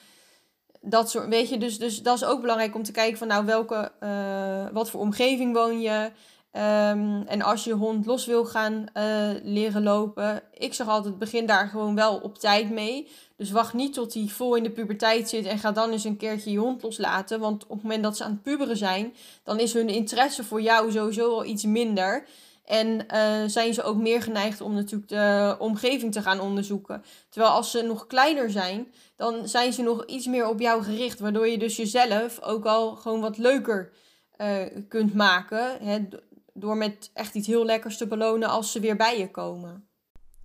Dat 0.81 1.09
soort, 1.09 1.27
weet 1.27 1.49
je, 1.49 1.57
dus, 1.57 1.79
dus 1.79 2.01
dat 2.01 2.15
is 2.15 2.25
ook 2.25 2.41
belangrijk 2.41 2.75
om 2.75 2.83
te 2.83 2.91
kijken 2.91 3.17
van, 3.17 3.27
nou, 3.27 3.45
welke, 3.45 3.91
uh, 3.99 4.67
wat 4.73 4.89
voor 4.89 5.01
omgeving 5.01 5.53
woon 5.53 5.81
je? 5.81 6.11
Um, 6.51 7.21
en 7.27 7.41
als 7.41 7.63
je 7.63 7.73
hond 7.73 8.05
los 8.05 8.25
wil 8.25 8.45
gaan 8.45 8.85
uh, 8.93 9.29
leren 9.43 9.83
lopen, 9.83 10.43
ik 10.53 10.73
zeg 10.73 10.87
altijd, 10.87 11.17
begin 11.17 11.45
daar 11.45 11.67
gewoon 11.67 11.95
wel 11.95 12.17
op 12.17 12.37
tijd 12.37 12.69
mee. 12.69 13.07
Dus 13.37 13.51
wacht 13.51 13.73
niet 13.73 13.93
tot 13.93 14.13
hij 14.13 14.27
vol 14.27 14.55
in 14.55 14.63
de 14.63 14.71
puberteit 14.71 15.29
zit 15.29 15.45
en 15.45 15.59
ga 15.59 15.71
dan 15.71 15.91
eens 15.91 16.03
een 16.03 16.17
keertje 16.17 16.51
je 16.51 16.57
hond 16.57 16.83
loslaten. 16.83 17.39
Want 17.39 17.63
op 17.63 17.69
het 17.69 17.81
moment 17.81 18.03
dat 18.03 18.17
ze 18.17 18.23
aan 18.23 18.31
het 18.31 18.41
puberen 18.41 18.77
zijn, 18.77 19.13
dan 19.43 19.59
is 19.59 19.73
hun 19.73 19.89
interesse 19.89 20.43
voor 20.43 20.61
jou 20.61 20.91
sowieso 20.91 21.29
al 21.29 21.45
iets 21.45 21.63
minder. 21.63 22.27
En 22.65 23.05
uh, 23.13 23.43
zijn 23.45 23.73
ze 23.73 23.83
ook 23.83 23.97
meer 23.97 24.21
geneigd 24.21 24.61
om 24.61 24.73
natuurlijk 24.73 25.09
de 25.09 25.55
omgeving 25.59 26.11
te 26.11 26.21
gaan 26.21 26.39
onderzoeken. 26.39 27.03
Terwijl 27.29 27.53
als 27.53 27.71
ze 27.71 27.81
nog 27.81 28.07
kleiner 28.07 28.51
zijn, 28.51 28.93
dan 29.15 29.47
zijn 29.47 29.73
ze 29.73 29.81
nog 29.81 30.05
iets 30.05 30.25
meer 30.25 30.47
op 30.47 30.59
jou 30.59 30.83
gericht. 30.83 31.19
Waardoor 31.19 31.47
je 31.47 31.57
dus 31.57 31.75
jezelf 31.75 32.41
ook 32.41 32.65
al 32.65 32.95
gewoon 32.95 33.21
wat 33.21 33.37
leuker 33.37 33.91
uh, 34.37 34.61
kunt 34.87 35.13
maken. 35.13 35.77
Hè, 35.81 36.07
door 36.53 36.77
met 36.77 37.11
echt 37.13 37.35
iets 37.35 37.47
heel 37.47 37.65
lekkers 37.65 37.97
te 37.97 38.07
belonen 38.07 38.49
als 38.49 38.71
ze 38.71 38.79
weer 38.79 38.95
bij 38.95 39.19
je 39.19 39.31
komen. 39.31 39.86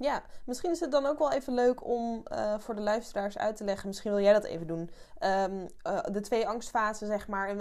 Ja, 0.02 0.22
misschien 0.44 0.70
is 0.70 0.80
het 0.80 0.90
dan 0.90 1.06
ook 1.06 1.18
wel 1.18 1.32
even 1.32 1.54
leuk 1.54 1.86
om 1.86 2.22
uh, 2.32 2.54
voor 2.58 2.74
de 2.74 2.80
luisteraars 2.80 3.38
uit 3.38 3.56
te 3.56 3.64
leggen. 3.64 3.88
Misschien 3.88 4.10
wil 4.10 4.20
jij 4.20 4.32
dat 4.32 4.44
even 4.44 4.66
doen. 4.66 4.90
Um, 5.20 5.66
uh, 5.86 5.98
de 6.12 6.20
twee 6.20 6.48
angstfasen, 6.48 7.06
zeg 7.06 7.28
maar. 7.28 7.56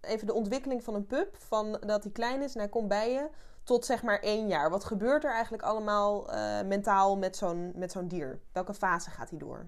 Even 0.00 0.26
de 0.26 0.34
ontwikkeling 0.34 0.84
van 0.84 0.94
een 0.94 1.06
pup. 1.06 1.36
Van 1.38 1.78
dat 1.86 2.02
hij 2.02 2.12
klein 2.12 2.42
is 2.42 2.54
en 2.54 2.60
hij 2.60 2.68
komt 2.68 2.88
bij 2.88 3.12
je. 3.12 3.28
Tot 3.64 3.84
zeg 3.84 4.02
maar 4.02 4.20
één 4.20 4.48
jaar. 4.48 4.70
Wat 4.70 4.84
gebeurt 4.84 5.24
er 5.24 5.32
eigenlijk 5.32 5.62
allemaal 5.62 6.30
mentaal 6.66 7.16
met 7.16 7.36
zo'n, 7.36 7.72
met 7.74 7.92
zo'n 7.92 8.08
dier? 8.08 8.40
Welke 8.52 8.74
fase 8.74 9.10
gaat 9.10 9.30
hij 9.30 9.38
door? 9.38 9.66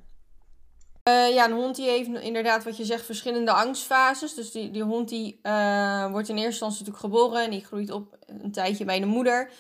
Ja, 1.05 1.45
een 1.45 1.53
hond 1.53 1.77
die 1.77 1.89
heeft 1.89 2.09
inderdaad 2.09 2.65
wat 2.65 2.77
je 2.77 2.85
zegt 2.85 3.05
verschillende 3.05 3.53
angstfases. 3.53 4.35
Dus 4.35 4.51
die, 4.51 4.71
die 4.71 4.83
hond 4.83 5.09
die 5.09 5.41
wordt 6.11 6.29
in 6.29 6.37
eerste 6.37 6.65
instantie 6.65 6.79
natuurlijk 6.79 7.05
geboren 7.15 7.45
en 7.45 7.51
die 7.51 7.65
groeit 7.65 7.91
op 7.91 8.17
een 8.27 8.53
tijdje 8.53 8.85
bij 8.85 9.01
de 9.01 9.07
moeder. 9.07 9.51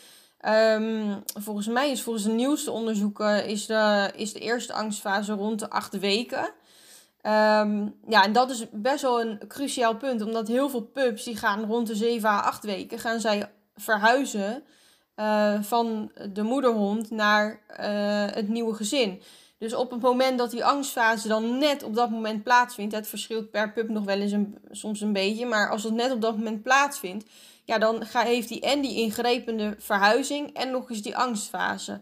Um, 0.48 1.22
volgens 1.38 1.66
mij 1.66 1.90
is 1.90 2.02
volgens 2.02 2.24
de 2.24 2.30
nieuwste 2.30 2.70
onderzoeken 2.70 3.46
is 3.46 3.66
de, 3.66 4.10
is 4.16 4.32
de 4.32 4.38
eerste 4.38 4.72
angstfase 4.72 5.32
rond 5.32 5.58
de 5.58 5.70
acht 5.70 5.98
weken. 5.98 6.44
Um, 7.22 7.94
ja, 8.08 8.24
en 8.24 8.32
dat 8.32 8.50
is 8.50 8.66
best 8.72 9.02
wel 9.02 9.20
een 9.20 9.40
cruciaal 9.48 9.96
punt, 9.96 10.22
omdat 10.22 10.48
heel 10.48 10.70
veel 10.70 10.82
pups 10.82 11.24
die 11.24 11.36
gaan 11.36 11.64
rond 11.64 11.86
de 11.86 11.94
7 11.94 12.28
à 12.28 12.40
8 12.40 12.64
weken 12.64 12.98
gaan 12.98 13.20
zij 13.20 13.50
verhuizen 13.76 14.62
uh, 15.16 15.62
van 15.62 16.12
de 16.32 16.42
moederhond 16.42 17.10
naar 17.10 17.60
het 18.32 18.48
nieuwe 18.48 18.74
gezin. 18.74 19.22
Dus 19.58 19.74
op 19.74 19.90
het 19.90 20.00
moment 20.00 20.38
dat 20.38 20.50
die 20.50 20.64
angstfase 20.64 21.28
dan 21.28 21.58
net 21.58 21.82
op 21.82 21.94
dat 21.94 22.10
moment 22.10 22.42
plaatsvindt, 22.42 22.94
het 22.94 23.08
verschilt 23.08 23.50
per 23.50 23.72
pup 23.72 23.88
nog 23.88 24.04
wel 24.04 24.20
eens 24.20 24.32
een, 24.32 24.58
soms 24.70 25.00
een 25.00 25.12
beetje, 25.12 25.46
maar 25.46 25.70
als 25.70 25.82
het 25.82 25.94
net 25.94 26.12
op 26.12 26.20
dat 26.20 26.36
moment 26.36 26.62
plaatsvindt, 26.62 27.24
ja, 27.70 27.78
dan 27.78 28.02
heeft 28.12 28.48
hij 28.48 28.60
en 28.62 28.80
die 28.80 28.94
ingrijpende 28.94 29.74
verhuizing 29.78 30.52
en 30.52 30.70
nog 30.70 30.90
eens 30.90 31.02
die 31.02 31.16
angstfase. 31.16 32.00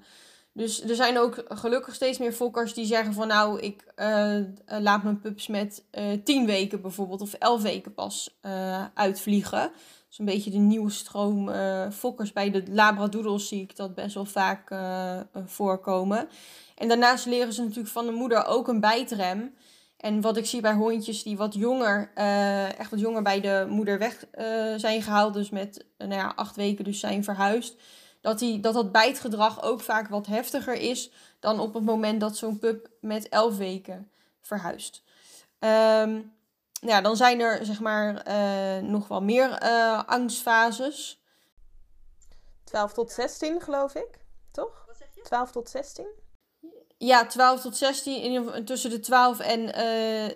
Dus 0.52 0.82
er 0.82 0.94
zijn 0.94 1.18
ook 1.18 1.44
gelukkig 1.48 1.94
steeds 1.94 2.18
meer 2.18 2.32
fokkers 2.32 2.74
die 2.74 2.86
zeggen 2.86 3.12
van 3.12 3.28
nou, 3.28 3.60
ik 3.60 3.92
uh, 3.96 4.38
laat 4.66 5.02
mijn 5.02 5.20
pups 5.20 5.46
met 5.46 5.84
uh, 5.92 6.04
tien 6.24 6.46
weken 6.46 6.80
bijvoorbeeld 6.80 7.20
of 7.20 7.32
elf 7.32 7.62
weken 7.62 7.94
pas 7.94 8.38
uitvliegen. 8.94 9.60
Dat 9.60 10.10
is 10.10 10.18
een 10.18 10.24
beetje 10.24 10.50
de 10.50 10.56
nieuwe 10.56 10.90
stroom 10.90 11.50
fokkers. 11.92 12.32
Bij 12.32 12.50
de 12.50 12.62
labradoodles 12.70 13.48
zie 13.48 13.62
ik 13.62 13.76
dat 13.76 13.94
best 13.94 14.14
wel 14.14 14.24
vaak 14.24 14.74
voorkomen. 15.46 16.28
En 16.74 16.88
daarnaast 16.88 17.26
leren 17.26 17.52
ze 17.52 17.62
natuurlijk 17.62 17.88
van 17.88 18.06
de 18.06 18.12
moeder 18.12 18.46
ook 18.46 18.68
een 18.68 18.80
bijtrem. 18.80 19.54
En 19.98 20.20
wat 20.20 20.36
ik 20.36 20.46
zie 20.46 20.60
bij 20.60 20.72
hondjes 20.72 21.22
die 21.22 21.36
wat 21.36 21.54
jonger, 21.54 22.10
uh, 22.14 22.78
echt 22.78 22.90
wat 22.90 23.00
jonger 23.00 23.22
bij 23.22 23.40
de 23.40 23.66
moeder 23.68 23.98
weg 23.98 24.26
uh, 24.34 24.74
zijn 24.76 25.02
gehaald, 25.02 25.34
dus 25.34 25.50
met 25.50 25.84
uh, 25.98 26.08
nou 26.08 26.20
ja, 26.20 26.32
acht 26.36 26.56
weken 26.56 26.84
dus 26.84 27.00
zijn 27.00 27.24
verhuisd, 27.24 27.74
dat, 28.20 28.38
die, 28.38 28.60
dat 28.60 28.74
dat 28.74 28.92
bijtgedrag 28.92 29.62
ook 29.62 29.80
vaak 29.80 30.08
wat 30.08 30.26
heftiger 30.26 30.74
is 30.74 31.10
dan 31.40 31.60
op 31.60 31.74
het 31.74 31.84
moment 31.84 32.20
dat 32.20 32.36
zo'n 32.36 32.58
pup 32.58 32.88
met 33.00 33.28
elf 33.28 33.56
weken 33.56 34.10
verhuist. 34.40 35.02
Um, 35.58 36.36
ja, 36.80 37.00
dan 37.00 37.16
zijn 37.16 37.40
er 37.40 37.64
zeg 37.64 37.80
maar 37.80 38.22
nog 38.84 39.08
wel 39.08 39.22
meer 39.22 39.58
angstfases. 40.04 41.22
12 42.64 42.92
tot 42.92 43.12
16 43.12 43.60
geloof 43.60 43.94
ik, 43.94 44.18
toch? 44.50 44.84
Wat 44.86 44.96
zeg 44.96 45.08
je? 45.14 45.22
12 45.22 45.50
tot 45.50 45.70
16? 45.70 46.06
Ja, 46.98 47.26
12 47.26 47.60
tot 47.60 47.76
16, 47.76 48.22
in, 48.22 48.64
tussen 48.64 48.90
de 48.90 49.00
12 49.00 49.38
en 49.38 49.60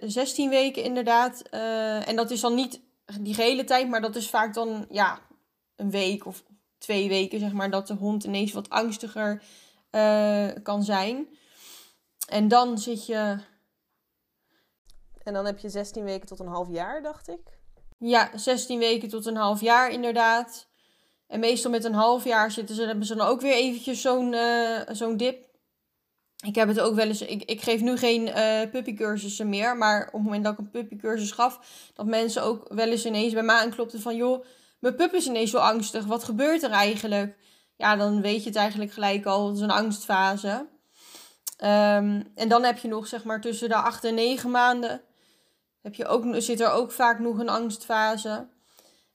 uh, 0.02 0.10
16 0.10 0.50
weken 0.50 0.82
inderdaad. 0.82 1.42
Uh, 1.50 2.08
en 2.08 2.16
dat 2.16 2.30
is 2.30 2.40
dan 2.40 2.54
niet 2.54 2.80
die 3.20 3.34
gehele 3.34 3.64
tijd, 3.64 3.88
maar 3.88 4.00
dat 4.00 4.16
is 4.16 4.30
vaak 4.30 4.54
dan 4.54 4.86
ja, 4.90 5.18
een 5.76 5.90
week 5.90 6.26
of 6.26 6.42
twee 6.78 7.08
weken, 7.08 7.38
zeg 7.40 7.52
maar, 7.52 7.70
dat 7.70 7.86
de 7.86 7.94
hond 7.94 8.24
ineens 8.24 8.52
wat 8.52 8.70
angstiger 8.70 9.42
uh, 9.90 10.48
kan 10.62 10.82
zijn. 10.82 11.28
En 12.28 12.48
dan 12.48 12.78
zit 12.78 13.06
je. 13.06 13.38
En 15.22 15.32
dan 15.32 15.46
heb 15.46 15.58
je 15.58 15.68
16 15.68 16.04
weken 16.04 16.26
tot 16.26 16.40
een 16.40 16.46
half 16.46 16.68
jaar, 16.68 17.02
dacht 17.02 17.28
ik. 17.28 17.58
Ja, 17.98 18.30
16 18.34 18.78
weken 18.78 19.08
tot 19.08 19.26
een 19.26 19.36
half 19.36 19.60
jaar 19.60 19.90
inderdaad. 19.90 20.66
En 21.26 21.40
meestal 21.40 21.70
met 21.70 21.84
een 21.84 21.94
half 21.94 22.24
jaar 22.24 22.50
zitten 22.50 22.74
ze, 22.74 22.82
hebben 22.82 23.06
ze 23.06 23.14
dan 23.14 23.26
ook 23.26 23.40
weer 23.40 23.54
eventjes 23.54 24.00
zo'n 24.00 24.32
uh, 24.32 24.80
zo'n 24.88 25.16
dip 25.16 25.50
ik 26.42 26.54
heb 26.54 26.68
het 26.68 26.80
ook 26.80 26.94
wel 26.94 27.06
eens. 27.06 27.22
Ik, 27.22 27.42
ik 27.42 27.62
geef 27.62 27.80
nu 27.80 27.96
geen 27.96 28.28
uh, 28.28 28.70
puppycursussen 28.70 29.48
meer. 29.48 29.76
Maar 29.76 30.06
op 30.06 30.12
het 30.12 30.22
moment 30.22 30.44
dat 30.44 30.52
ik 30.52 30.58
een 30.58 30.70
puppycursus 30.70 31.30
gaf, 31.30 31.60
dat 31.94 32.06
mensen 32.06 32.42
ook 32.42 32.66
wel 32.68 32.88
eens 32.88 33.06
ineens 33.06 33.32
bij 33.32 33.42
mij 33.42 33.56
aanklopten 33.56 34.00
van 34.00 34.16
joh, 34.16 34.44
mijn 34.78 34.94
pup 34.94 35.12
is 35.12 35.26
ineens 35.26 35.50
zo 35.50 35.58
angstig. 35.58 36.04
Wat 36.04 36.24
gebeurt 36.24 36.62
er 36.62 36.70
eigenlijk? 36.70 37.36
Ja, 37.76 37.96
dan 37.96 38.20
weet 38.20 38.42
je 38.42 38.48
het 38.48 38.58
eigenlijk 38.58 38.92
gelijk 38.92 39.26
al. 39.26 39.46
Het 39.46 39.56
is 39.56 39.62
een 39.62 39.70
angstfase. 39.70 40.66
Um, 41.64 42.32
en 42.34 42.48
dan 42.48 42.64
heb 42.64 42.78
je 42.78 42.88
nog 42.88 43.06
zeg 43.06 43.24
maar 43.24 43.40
tussen 43.40 43.68
de 43.68 43.74
8 43.74 44.04
en 44.04 44.14
9 44.14 44.50
maanden. 44.50 45.00
Heb 45.82 45.94
je 45.94 46.06
ook, 46.06 46.24
zit 46.38 46.60
er 46.60 46.70
ook 46.70 46.92
vaak 46.92 47.18
nog 47.18 47.38
een 47.38 47.48
angstfase. 47.48 48.48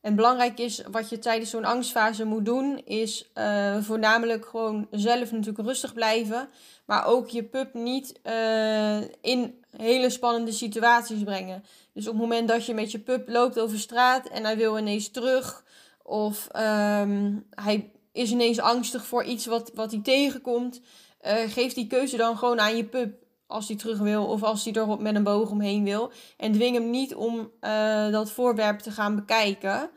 En 0.08 0.16
belangrijk 0.16 0.60
is, 0.60 0.82
wat 0.92 1.10
je 1.10 1.20
tijdens 1.20 1.50
zo'n 1.50 1.66
angstfase 1.66 2.26
moet 2.26 2.46
doen, 2.46 2.82
is 2.86 3.32
uh, 3.36 3.78
voornamelijk 3.82 4.46
gewoon 4.46 4.88
zelf 4.92 5.32
natuurlijk 5.32 5.68
rustig 5.68 5.94
blijven. 5.94 6.50
Maar 6.86 7.06
ook 7.06 7.30
je 7.30 7.44
pup 7.44 7.74
niet 7.74 8.20
uh, 8.24 9.02
in 9.22 9.64
hele 9.78 10.10
spannende 10.10 10.52
situaties 10.52 11.24
brengen. 11.24 11.64
Dus 11.94 12.08
op 12.08 12.14
het 12.14 12.22
moment 12.22 12.48
dat 12.48 12.66
je 12.66 12.74
met 12.74 12.92
je 12.92 13.00
pup 13.00 13.30
loopt 13.30 13.60
over 13.60 13.80
straat 13.80 14.28
en 14.28 14.44
hij 14.44 14.58
wil 14.58 14.78
ineens 14.78 15.10
terug. 15.10 15.64
Of 16.04 16.48
um, 16.56 17.46
hij 17.50 17.92
is 18.12 18.32
ineens 18.32 18.60
angstig 18.60 19.06
voor 19.06 19.24
iets 19.24 19.46
wat, 19.46 19.72
wat 19.74 19.92
hij 19.92 20.02
tegenkomt. 20.02 20.82
Uh, 21.26 21.34
geef 21.48 21.74
die 21.74 21.88
keuze 21.88 22.18
dan 22.18 22.38
gewoon 22.38 22.60
aan 22.60 22.78
je 22.78 22.86
pup 22.86 23.26
als 23.48 23.68
hij 23.68 23.77
terug 23.77 23.98
wil 23.98 24.25
of 24.25 24.44
als 24.44 24.63
hij 24.63 24.74
er 24.74 25.01
met 25.01 25.16
een 25.16 25.24
boog 25.24 25.50
omheen 25.50 25.84
wil. 25.84 26.12
En 26.38 26.51
dwing 26.51 26.75
hem 26.75 26.89
niet 26.89 27.16
om 27.16 27.51
uh, 27.62 28.12
dat 28.12 28.32
voorwerp 28.32 28.80
te 28.80 28.92
gaan 28.92 29.16
bekijken. 29.16 29.89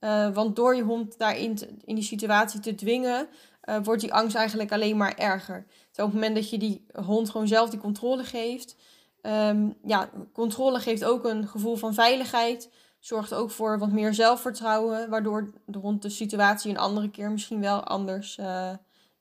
Uh, 0.00 0.34
want 0.34 0.56
door 0.56 0.76
je 0.76 0.82
hond 0.82 1.18
daarin 1.18 1.58
in 1.84 1.94
die 1.94 2.04
situatie 2.04 2.60
te 2.60 2.74
dwingen, 2.74 3.28
uh, 3.64 3.76
wordt 3.82 4.00
die 4.00 4.14
angst 4.14 4.36
eigenlijk 4.36 4.72
alleen 4.72 4.96
maar 4.96 5.14
erger. 5.14 5.66
Dus 5.66 6.04
op 6.04 6.04
het 6.04 6.14
moment 6.14 6.34
dat 6.34 6.50
je 6.50 6.58
die 6.58 6.86
hond 6.92 7.30
gewoon 7.30 7.48
zelf 7.48 7.70
die 7.70 7.78
controle 7.78 8.24
geeft, 8.24 8.76
um, 9.22 9.76
ja, 9.84 10.10
controle 10.32 10.80
geeft 10.80 11.04
ook 11.04 11.24
een 11.24 11.48
gevoel 11.48 11.76
van 11.76 11.94
veiligheid. 11.94 12.70
Zorgt 12.98 13.34
ook 13.34 13.50
voor 13.50 13.78
wat 13.78 13.92
meer 13.92 14.14
zelfvertrouwen, 14.14 15.10
waardoor 15.10 15.52
de 15.66 15.78
hond 15.78 16.02
de 16.02 16.08
situatie 16.08 16.70
een 16.70 16.78
andere 16.78 17.10
keer 17.10 17.30
misschien 17.30 17.60
wel 17.60 17.84
anders 17.84 18.38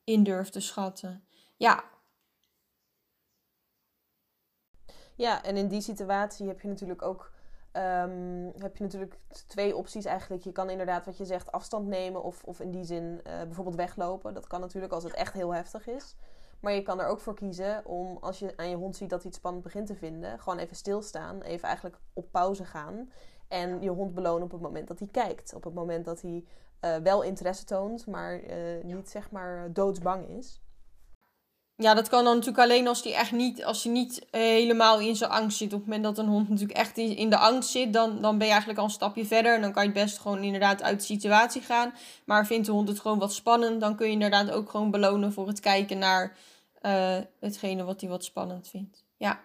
in 0.04 0.24
durft 0.24 0.52
te 0.52 0.60
schatten. 0.60 1.24
Ja. 1.58 1.84
Ja, 5.22 5.44
en 5.44 5.58
in 5.58 5.68
die 5.68 5.82
situatie 5.82 6.48
heb 6.48 6.62
je 6.62 6.68
natuurlijk 6.68 7.02
ook 7.02 7.32
um, 7.74 8.52
heb 8.58 8.78
je 8.78 8.84
natuurlijk 8.84 9.20
twee 9.48 9.76
opties 9.76 10.06
eigenlijk. 10.06 10.44
Je 10.44 10.52
kan 10.52 10.70
inderdaad, 10.70 11.06
wat 11.06 11.18
je 11.18 11.26
zegt, 11.26 11.52
afstand 11.52 11.88
nemen 11.88 12.24
of, 12.24 12.44
of 12.44 12.60
in 12.60 12.72
die 12.72 12.84
zin 12.84 13.04
uh, 13.04 13.42
bijvoorbeeld 13.42 13.76
weglopen. 13.76 14.34
Dat 14.34 14.48
kan 14.48 14.60
natuurlijk 14.60 14.94
als 14.94 15.04
het 15.04 15.14
echt 15.14 15.34
heel 15.34 15.54
heftig 15.54 15.88
is. 15.88 16.16
Maar 16.60 16.74
je 16.74 16.82
kan 16.82 17.00
er 17.00 17.08
ook 17.08 17.20
voor 17.20 17.36
kiezen 17.36 17.86
om, 17.86 18.18
als 18.22 18.40
je 18.40 18.54
aan 18.56 18.70
je 18.70 18.76
hond 18.76 18.96
ziet 18.96 19.10
dat 19.10 19.22
hij 19.22 19.30
het 19.30 19.40
spannend 19.40 19.64
begint 19.64 19.88
te 19.88 19.96
vinden, 19.96 20.40
gewoon 20.40 20.60
even 20.60 20.76
stilstaan, 20.76 21.42
even 21.42 21.68
eigenlijk 21.68 21.98
op 22.14 22.32
pauze 22.32 22.66
gaan. 22.66 23.12
En 23.48 23.82
je 23.82 23.90
hond 23.90 24.14
belonen 24.14 24.44
op 24.44 24.52
het 24.52 24.62
moment 24.62 24.88
dat 24.88 25.00
hij 25.00 25.08
kijkt. 25.08 25.54
Op 25.54 25.64
het 25.64 25.74
moment 25.74 26.06
dat 26.06 26.22
hij 26.22 26.46
uh, 26.82 26.96
wel 26.96 27.22
interesse 27.22 27.66
toont, 27.66 28.08
maar 28.08 28.42
uh, 28.44 28.84
niet 28.84 29.10
zeg 29.10 29.32
maar 29.32 29.74
doodsbang 29.74 30.28
is. 30.28 30.62
Ja, 31.82 31.94
dat 31.94 32.10
kan 32.10 32.24
dan 32.24 32.34
natuurlijk 32.36 32.64
alleen 32.64 32.88
als 32.88 33.04
hij 33.04 33.14
echt 33.14 33.32
niet, 33.32 33.66
als 33.66 33.84
hij 33.84 33.94
niet 33.94 34.20
uh, 34.20 34.42
helemaal 34.42 35.00
in 35.00 35.16
zijn 35.16 35.32
angst 35.32 35.58
zit. 35.58 35.74
Op 35.74 35.80
het 35.80 35.88
moment 35.88 36.04
dat 36.04 36.18
een 36.18 36.32
hond 36.32 36.50
natuurlijk 36.50 36.78
echt 36.78 36.98
in, 36.98 37.16
in 37.18 37.30
de 37.30 37.38
angst 37.38 37.70
zit, 37.70 37.94
dan, 37.94 38.22
dan 38.22 38.38
ben 38.38 38.46
je 38.46 38.52
eigenlijk 38.52 38.80
al 38.80 38.86
een 38.86 38.92
stapje 38.92 39.26
verder. 39.26 39.56
En 39.56 39.62
dan 39.62 39.72
kan 39.72 39.84
je 39.84 39.90
het 39.90 39.98
best 39.98 40.20
gewoon 40.20 40.44
inderdaad 40.44 40.84
uit 40.84 41.00
de 41.00 41.06
situatie 41.06 41.62
gaan. 41.62 41.94
Maar 42.26 42.46
vindt 42.46 42.66
de 42.66 42.72
hond 42.72 42.88
het 42.88 43.00
gewoon 43.00 43.20
wat 43.20 43.34
spannend, 43.34 43.82
dan 43.82 43.96
kun 43.96 44.06
je 44.06 44.12
inderdaad 44.12 44.52
ook 44.52 44.70
gewoon 44.70 44.92
belonen 44.92 45.34
voor 45.34 45.48
het 45.48 45.60
kijken 45.60 45.98
naar 45.98 46.38
uh, 46.82 47.18
hetgene 47.40 47.84
wat 47.84 48.02
hij 48.02 48.10
wat 48.10 48.24
spannend 48.24 48.68
vindt. 48.68 49.04
Ja. 49.18 49.40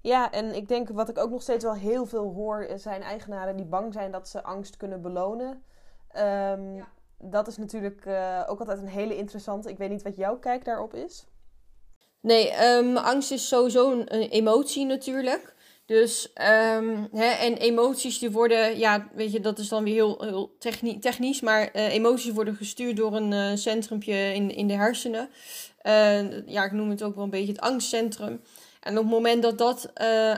Ja, 0.00 0.30
en 0.30 0.54
ik 0.54 0.68
denk 0.68 0.88
wat 0.88 1.08
ik 1.08 1.18
ook 1.18 1.30
nog 1.30 1.42
steeds 1.42 1.64
wel 1.64 1.74
heel 1.74 2.06
veel 2.06 2.32
hoor, 2.32 2.68
zijn 2.76 3.02
eigenaren 3.02 3.56
die 3.56 3.66
bang 3.66 3.92
zijn 3.92 4.10
dat 4.10 4.28
ze 4.28 4.42
angst 4.42 4.76
kunnen 4.76 5.02
belonen. 5.02 5.48
Um, 6.16 6.76
ja. 6.76 6.88
Dat 7.24 7.46
is 7.46 7.56
natuurlijk 7.56 8.04
uh, 8.06 8.42
ook 8.46 8.58
altijd 8.58 8.78
een 8.78 8.88
hele 8.88 9.16
interessante. 9.16 9.68
Ik 9.68 9.78
weet 9.78 9.90
niet 9.90 10.02
wat 10.02 10.16
jouw 10.16 10.38
kijk 10.38 10.64
daarop 10.64 10.94
is. 10.94 11.26
Nee, 12.22 12.64
um, 12.64 12.96
angst 12.96 13.30
is 13.30 13.48
sowieso 13.48 13.90
een, 13.90 14.08
emotie 14.28 14.84
natuurlijk. 14.84 15.54
Dus, 15.86 16.28
um, 16.28 17.08
hè, 17.12 17.30
en 17.30 17.56
emoties 17.56 18.18
die 18.18 18.30
worden, 18.30 18.78
ja, 18.78 19.08
weet 19.14 19.32
je, 19.32 19.40
dat 19.40 19.58
is 19.58 19.68
dan 19.68 19.84
weer 19.84 19.94
heel, 19.94 20.22
heel 20.22 20.56
techni 20.58 20.98
technisch, 20.98 21.40
maar 21.40 21.70
uh, 21.76 21.92
emoties 21.92 22.32
worden 22.32 22.56
gestuurd 22.56 22.96
door 22.96 23.14
een 23.14 23.32
uh, 23.32 23.50
centrumpje 23.54 24.34
in, 24.34 24.54
in 24.54 24.66
de 24.66 24.74
hersenen. 24.74 25.28
Uh, 25.82 26.46
ja, 26.46 26.64
ik 26.64 26.72
noem 26.72 26.90
het 26.90 27.02
ook 27.02 27.14
wel 27.14 27.24
een 27.24 27.30
beetje 27.30 27.52
het 27.52 27.60
angstcentrum. 27.60 28.40
En 28.80 28.98
op 28.98 29.02
het 29.02 29.12
moment 29.12 29.42
dat 29.42 29.58
dat 29.58 29.90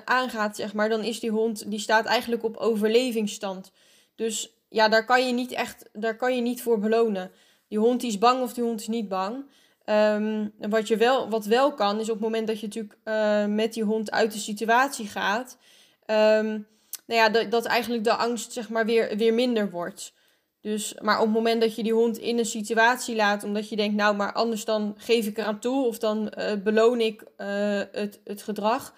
aangaat, 0.05 0.57
zeg 0.57 0.73
maar, 0.73 0.89
dan 0.89 1.03
is 1.03 1.21
die 1.21 1.31
hond, 1.31 1.71
die 1.71 1.79
staat 1.79 2.07
eigenlijk 2.07 2.45
op 2.45 2.57
overlevingsstand. 2.57 3.73
Dus 4.15 4.53
ja, 4.69 4.89
daar 4.89 5.05
kan 5.05 5.27
je 5.27 5.33
niet 5.33 5.53
echt, 5.53 5.89
daar 5.93 6.17
kan 6.17 6.35
je 6.35 6.43
niet 6.43 6.63
voor 6.63 6.79
belonen. 6.79 7.31
Die 7.69 7.79
hond 7.79 8.03
is 8.03 8.19
bang 8.19 8.43
of 8.43 8.53
die 8.53 8.65
hond 8.65 8.81
is 8.81 8.89
niet 8.89 9.09
bang. 9.09 9.45
Um, 9.91 10.53
wat, 10.59 10.89
je 10.89 10.97
wel, 10.97 11.29
wat 11.29 11.47
wel 11.47 11.75
kan, 11.75 12.01
is 12.01 12.09
op 12.09 12.15
het 12.15 12.25
moment 12.25 12.47
dat 12.47 12.61
je 12.61 12.67
natuurlijk 12.67 12.97
uh, 13.05 13.45
met 13.45 13.73
die 13.73 13.83
hond 13.83 14.11
uit 14.11 14.33
de 14.33 14.39
situatie 14.39 15.07
gaat, 15.07 15.59
um, 16.07 16.67
nou 17.07 17.21
ja, 17.21 17.29
dat, 17.29 17.51
dat 17.51 17.65
eigenlijk 17.65 18.05
de 18.05 18.15
angst 18.15 18.53
zeg 18.53 18.69
maar 18.69 18.87
weer, 18.87 19.17
weer 19.17 19.35
minder 19.35 19.71
wordt. 19.71 20.13
Dus, 20.61 20.95
maar 21.03 21.19
op 21.19 21.25
het 21.25 21.35
moment 21.35 21.61
dat 21.61 21.77
je 21.77 21.83
die 21.83 21.93
hond 21.93 22.19
in 22.19 22.39
een 22.39 22.47
situatie 22.47 23.17
laat, 23.17 23.45
omdat 23.45 23.69
je 23.69 23.77
denkt, 23.77 23.97
nou, 23.97 24.17
maar 24.17 24.33
anders 24.33 24.65
dan 24.65 24.95
geef 24.97 25.27
ik 25.27 25.39
eraan 25.39 25.59
toe 25.59 25.87
of 25.87 25.99
dan 25.99 26.33
uh, 26.39 26.53
beloon 26.63 27.01
ik 27.01 27.23
uh, 27.23 27.47
het, 27.93 28.21
het 28.25 28.43
gedrag. 28.43 28.95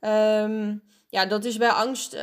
Um, 0.00 0.82
ja, 1.08 1.26
dat 1.26 1.44
is 1.44 1.56
bij 1.56 1.68
angst, 1.68 2.16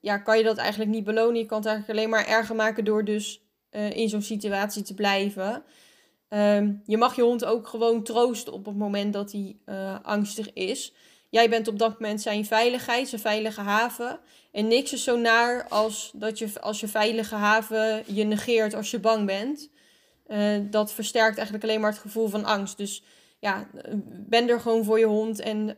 ja, 0.00 0.18
kan 0.18 0.38
je 0.38 0.44
dat 0.44 0.56
eigenlijk 0.56 0.90
niet 0.90 1.04
belonen. 1.04 1.38
Je 1.38 1.46
kan 1.46 1.58
het 1.58 1.66
eigenlijk 1.66 1.98
alleen 1.98 2.10
maar 2.10 2.26
erger 2.26 2.56
maken 2.56 2.84
door 2.84 3.04
dus 3.04 3.42
in 3.70 4.08
zo'n 4.08 4.22
situatie 4.22 4.82
te 4.82 4.94
blijven. 4.94 5.64
Um, 6.28 6.82
je 6.86 6.96
mag 6.96 7.16
je 7.16 7.22
hond 7.22 7.44
ook 7.44 7.68
gewoon 7.68 8.02
troosten 8.02 8.52
op 8.52 8.66
het 8.66 8.76
moment 8.76 9.12
dat 9.12 9.32
hij 9.32 9.56
uh, 9.66 9.96
angstig 10.02 10.52
is. 10.52 10.94
Jij 11.30 11.48
bent 11.48 11.68
op 11.68 11.78
dat 11.78 12.00
moment 12.00 12.22
zijn 12.22 12.46
veiligheid, 12.46 13.08
zijn 13.08 13.20
veilige 13.20 13.60
haven. 13.60 14.20
En 14.52 14.68
niks 14.68 14.92
is 14.92 15.04
zo 15.04 15.16
naar 15.16 15.68
als 15.68 16.12
dat 16.14 16.38
je 16.38 16.60
als 16.60 16.80
je 16.80 16.88
veilige 16.88 17.34
haven 17.34 18.02
je 18.06 18.24
negeert 18.24 18.74
als 18.74 18.90
je 18.90 19.00
bang 19.00 19.26
bent. 19.26 19.70
Uh, 20.28 20.58
dat 20.70 20.92
versterkt 20.92 21.36
eigenlijk 21.36 21.66
alleen 21.66 21.80
maar 21.80 21.90
het 21.90 22.00
gevoel 22.00 22.28
van 22.28 22.44
angst. 22.44 22.76
Dus 22.76 23.02
ja, 23.38 23.68
ben 24.06 24.48
er 24.48 24.60
gewoon 24.60 24.84
voor 24.84 24.98
je 24.98 25.06
hond. 25.06 25.40
En 25.40 25.74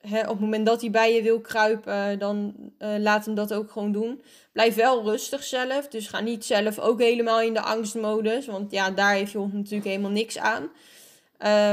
hè, 0.00 0.20
op 0.20 0.28
het 0.28 0.40
moment 0.40 0.66
dat 0.66 0.80
hij 0.80 0.90
bij 0.90 1.14
je 1.14 1.22
wil 1.22 1.40
kruipen, 1.40 2.18
dan 2.18 2.54
laat 2.78 3.24
hem 3.24 3.34
dat 3.34 3.52
ook 3.52 3.70
gewoon 3.70 3.92
doen. 3.92 4.22
Blijf 4.52 4.74
wel 4.74 5.02
rustig 5.02 5.44
zelf. 5.44 5.88
Dus 5.88 6.08
ga 6.08 6.20
niet 6.20 6.44
zelf 6.44 6.78
ook 6.78 7.00
helemaal 7.00 7.40
in 7.40 7.54
de 7.54 7.60
angstmodus. 7.62 8.46
Want 8.46 8.70
ja, 8.70 8.90
daar 8.90 9.14
heeft 9.14 9.32
je 9.32 9.38
hond 9.38 9.52
natuurlijk 9.52 9.84
helemaal 9.84 10.10
niks 10.10 10.38
aan. 10.38 10.70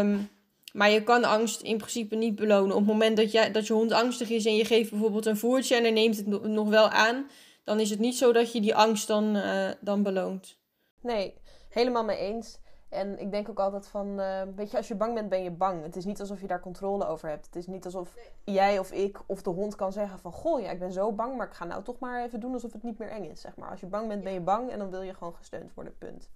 Um, 0.06 0.30
maar 0.78 0.90
je 0.90 1.04
kan 1.04 1.24
angst 1.24 1.62
in 1.62 1.78
principe 1.78 2.16
niet 2.16 2.36
belonen. 2.36 2.76
Op 2.76 2.78
het 2.78 2.92
moment 2.92 3.18
dat, 3.18 3.32
jij, 3.32 3.52
dat 3.52 3.68
je 3.68 3.74
hond 3.74 3.92
angstig 3.92 4.30
is 4.30 4.46
en 4.46 4.56
je 4.56 4.66
geeft 4.66 4.90
bijvoorbeeld 4.90 5.26
een 5.26 5.38
voertje 5.38 5.76
en 5.76 5.82
hij 5.82 5.92
neemt 5.92 6.18
het 6.18 6.28
nog 6.48 6.70
wel 6.70 6.90
aan, 6.90 7.30
dan 7.64 7.80
is 7.80 7.90
het 7.90 8.00
niet 8.00 8.18
zo 8.18 8.32
dat 8.32 8.52
je 8.52 8.62
die 8.62 8.76
angst 8.76 9.08
dan, 9.08 9.36
uh, 9.36 9.70
dan 9.80 10.04
beloont. 10.04 10.58
Nee, 11.02 11.34
helemaal 11.70 12.04
mee 12.04 12.18
eens. 12.18 12.58
En 12.90 13.20
ik 13.20 13.32
denk 13.32 13.50
ook 13.50 13.60
altijd 13.60 13.88
van, 13.88 14.20
uh, 14.20 14.42
weet 14.56 14.72
je, 14.72 14.78
als 14.78 14.88
je 14.88 14.96
bang 14.96 15.14
bent, 15.14 15.30
ben 15.30 15.44
je 15.44 15.52
bang. 15.52 15.84
Het 15.84 15.96
is 15.96 16.06
niet 16.06 16.20
alsof 16.20 16.42
je 16.42 16.48
daar 16.48 16.60
controle 16.60 17.08
over 17.08 17.30
hebt. 17.30 17.46
Het 17.46 17.56
is 17.56 17.68
niet 17.68 17.86
alsof 17.86 18.16
nee. 18.16 18.56
jij 18.56 18.80
of 18.80 18.92
ik 18.92 19.20
of 19.26 19.42
de 19.42 19.50
hond 19.50 19.76
kan 19.76 19.92
zeggen 19.92 20.20
van, 20.20 20.32
goh, 20.32 20.62
ja, 20.62 20.72
ik 20.72 20.80
ben 20.80 20.92
zo 20.92 21.12
bang, 21.12 21.38
maar 21.38 21.48
ik 21.48 21.54
ga 21.54 21.66
nou 21.66 21.84
toch 21.84 22.00
maar 22.00 22.24
even 22.24 22.40
doen 22.40 22.54
alsof 22.54 22.74
het 22.74 22.84
niet 22.84 22.98
meer 22.98 23.10
eng 23.10 23.24
is, 23.24 23.42
zeg 23.42 23.56
maar. 23.56 23.70
Als 23.70 23.80
je 23.80 23.86
bang 23.86 24.08
bent, 24.08 24.24
ben 24.24 24.34
je 24.34 24.42
bang 24.42 24.70
en 24.70 24.80
dan 24.80 24.90
wil 24.90 25.02
je 25.02 25.14
gewoon 25.14 25.36
gesteund 25.36 25.74
worden, 25.74 25.98
punt. 25.98 26.30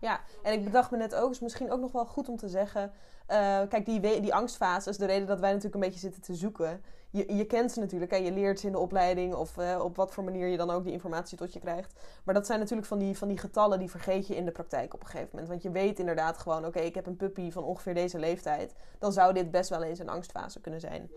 Ja, 0.00 0.20
en 0.42 0.52
ik 0.52 0.64
bedacht 0.64 0.90
me 0.90 0.96
net 0.96 1.14
ook, 1.14 1.30
is 1.30 1.40
misschien 1.40 1.72
ook 1.72 1.80
nog 1.80 1.92
wel 1.92 2.06
goed 2.06 2.28
om 2.28 2.36
te 2.36 2.48
zeggen. 2.48 2.92
Uh, 3.30 3.60
kijk, 3.68 3.86
die, 3.86 4.20
die 4.20 4.34
angstfase 4.34 4.90
is 4.90 4.96
de 4.96 5.06
reden 5.06 5.26
dat 5.26 5.40
wij 5.40 5.48
natuurlijk 5.48 5.74
een 5.74 5.80
beetje 5.80 6.00
zitten 6.00 6.22
te 6.22 6.34
zoeken. 6.34 6.82
Je, 7.10 7.34
je 7.36 7.44
kent 7.44 7.72
ze 7.72 7.80
natuurlijk, 7.80 8.10
hè? 8.10 8.16
je 8.16 8.32
leert 8.32 8.60
ze 8.60 8.66
in 8.66 8.72
de 8.72 8.78
opleiding 8.78 9.34
of 9.34 9.56
uh, 9.56 9.80
op 9.84 9.96
wat 9.96 10.12
voor 10.12 10.24
manier 10.24 10.46
je 10.46 10.56
dan 10.56 10.70
ook 10.70 10.84
die 10.84 10.92
informatie 10.92 11.38
tot 11.38 11.52
je 11.52 11.58
krijgt. 11.58 11.92
Maar 12.24 12.34
dat 12.34 12.46
zijn 12.46 12.58
natuurlijk 12.58 12.88
van 12.88 12.98
die, 12.98 13.18
van 13.18 13.28
die 13.28 13.38
getallen 13.38 13.78
die 13.78 13.90
vergeet 13.90 14.26
je 14.26 14.36
in 14.36 14.44
de 14.44 14.50
praktijk 14.50 14.94
op 14.94 15.00
een 15.00 15.06
gegeven 15.06 15.28
moment. 15.32 15.48
Want 15.48 15.62
je 15.62 15.70
weet 15.70 15.98
inderdaad 15.98 16.38
gewoon, 16.38 16.66
oké, 16.66 16.78
ik 16.78 16.94
heb 16.94 17.06
een 17.06 17.16
puppy 17.16 17.50
van 17.50 17.64
ongeveer 17.64 17.94
deze 17.94 18.18
leeftijd. 18.18 18.74
Dan 18.98 19.12
zou 19.12 19.32
dit 19.32 19.50
best 19.50 19.70
wel 19.70 19.82
eens 19.82 19.98
een 19.98 20.08
angstfase 20.08 20.60
kunnen 20.60 20.80
zijn. 20.80 21.10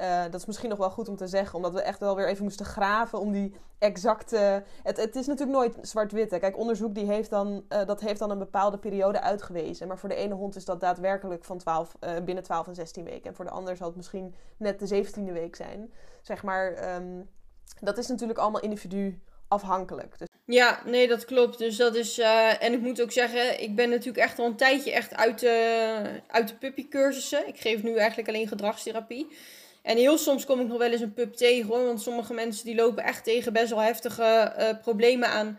Uh, 0.00 0.22
dat 0.22 0.34
is 0.34 0.46
misschien 0.46 0.68
nog 0.68 0.78
wel 0.78 0.90
goed 0.90 1.08
om 1.08 1.16
te 1.16 1.26
zeggen, 1.26 1.56
omdat 1.56 1.72
we 1.72 1.82
echt 1.82 2.00
wel 2.00 2.16
weer 2.16 2.28
even 2.28 2.44
moesten 2.44 2.66
graven 2.66 3.20
om 3.20 3.32
die 3.32 3.54
exacte. 3.78 4.62
Het, 4.82 4.96
het 4.96 5.16
is 5.16 5.26
natuurlijk 5.26 5.58
nooit 5.58 5.78
zwart-wit. 5.80 6.38
Kijk, 6.38 6.58
onderzoek 6.58 6.94
die 6.94 7.06
heeft 7.06 7.30
dan, 7.30 7.64
uh, 7.68 7.86
dat 7.86 8.00
heeft 8.00 8.18
dan 8.18 8.30
een 8.30 8.38
bepaalde 8.38 8.78
periode 8.78 9.20
uitgewezen. 9.20 9.88
Maar 9.88 9.98
voor 9.98 10.08
de 10.08 10.14
ene 10.14 10.34
hond 10.34 10.56
is 10.56 10.64
dat 10.64 10.80
daadwerkelijk 10.80 11.44
van 11.44 11.58
12, 11.58 11.96
uh, 12.00 12.10
binnen 12.24 12.44
12 12.44 12.66
en 12.66 12.74
16 12.74 13.04
weken. 13.04 13.30
En 13.30 13.34
voor 13.34 13.44
de 13.44 13.50
ander 13.50 13.76
zal 13.76 13.86
het 13.86 13.96
misschien 13.96 14.34
net 14.56 14.78
de 14.78 15.04
17e 15.04 15.32
week 15.32 15.56
zijn. 15.56 15.92
Zeg 16.22 16.42
maar, 16.42 16.94
um, 16.94 17.28
dat 17.80 17.98
is 17.98 18.06
natuurlijk 18.06 18.38
allemaal 18.38 18.60
individu 18.60 19.20
afhankelijk. 19.48 20.18
Dus... 20.18 20.28
Ja, 20.44 20.82
nee, 20.84 21.08
dat 21.08 21.24
klopt. 21.24 21.58
Dus 21.58 21.76
dat 21.76 21.94
is. 21.94 22.18
En 22.58 22.72
ik 22.72 22.80
moet 22.80 23.02
ook 23.02 23.12
zeggen, 23.12 23.62
ik 23.62 23.74
ben 23.74 23.90
natuurlijk 23.90 24.24
echt 24.24 24.38
al 24.38 24.46
een 24.46 24.56
tijdje 24.56 24.92
echt 24.92 25.14
uit 25.14 25.44
uit 26.26 26.48
de 26.48 26.54
puppycursussen. 26.58 27.48
Ik 27.48 27.60
geef 27.60 27.82
nu 27.82 27.96
eigenlijk 27.96 28.28
alleen 28.28 28.48
gedragstherapie. 28.48 29.28
En 29.82 29.96
heel 29.96 30.18
soms 30.18 30.44
kom 30.44 30.60
ik 30.60 30.68
nog 30.68 30.78
wel 30.78 30.90
eens 30.90 31.00
een 31.00 31.12
pup 31.12 31.34
tegen. 31.34 31.68
Want 31.68 32.02
sommige 32.02 32.34
mensen 32.34 32.64
die 32.64 32.74
lopen 32.74 33.04
echt 33.04 33.24
tegen 33.24 33.52
best 33.52 33.70
wel 33.70 33.80
heftige 33.80 34.54
uh, 34.58 34.68
problemen 34.82 35.28
aan. 35.28 35.58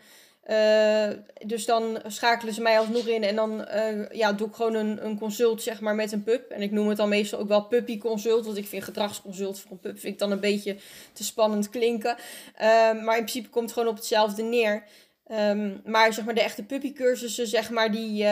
Uh, 0.50 1.10
dus 1.46 1.66
dan 1.66 2.00
schakelen 2.08 2.54
ze 2.54 2.62
mij 2.62 2.80
alsnog 2.80 3.08
in 3.08 3.24
en 3.24 3.36
dan 3.36 3.68
uh, 3.76 4.10
ja, 4.12 4.34
doe 4.34 4.48
ik 4.48 4.54
gewoon 4.54 4.74
een, 4.74 5.06
een 5.06 5.18
consult 5.18 5.62
zeg 5.62 5.82
maar, 5.82 5.96
met 5.96 6.12
een 6.12 6.24
pup. 6.24 6.50
En 6.50 6.62
ik 6.62 6.72
noem 6.72 6.88
het 6.88 6.98
dan 6.98 7.10
meestal 7.10 7.40
ook 7.40 7.48
wel 7.48 7.64
puppy 7.64 7.98
consult. 7.98 8.46
Want 8.46 8.58
ik 8.58 8.68
vind 8.68 8.84
gedragsconsult 8.84 9.60
voor 9.60 9.72
een 9.72 9.80
pup 9.80 10.00
vind 10.00 10.14
ik 10.14 10.20
dan 10.20 10.32
een 10.32 10.40
beetje 10.40 10.76
te 11.14 11.24
spannend 11.24 11.70
klinken. 11.70 12.16
Uh, 12.56 12.62
maar 13.04 13.18
in 13.18 13.24
principe 13.24 13.50
komt 13.50 13.66
het 13.66 13.74
gewoon 13.74 13.90
op 13.90 13.96
hetzelfde 13.96 14.44
neer. 14.44 14.84
Um, 15.32 15.82
maar 15.86 16.14
zeg 16.14 16.26
maar 16.26 16.34
de 16.34 16.42
echte 16.42 16.64
puppycursussen, 16.64 17.48
zeg 17.48 17.70
maar, 17.70 17.92
die, 17.92 18.26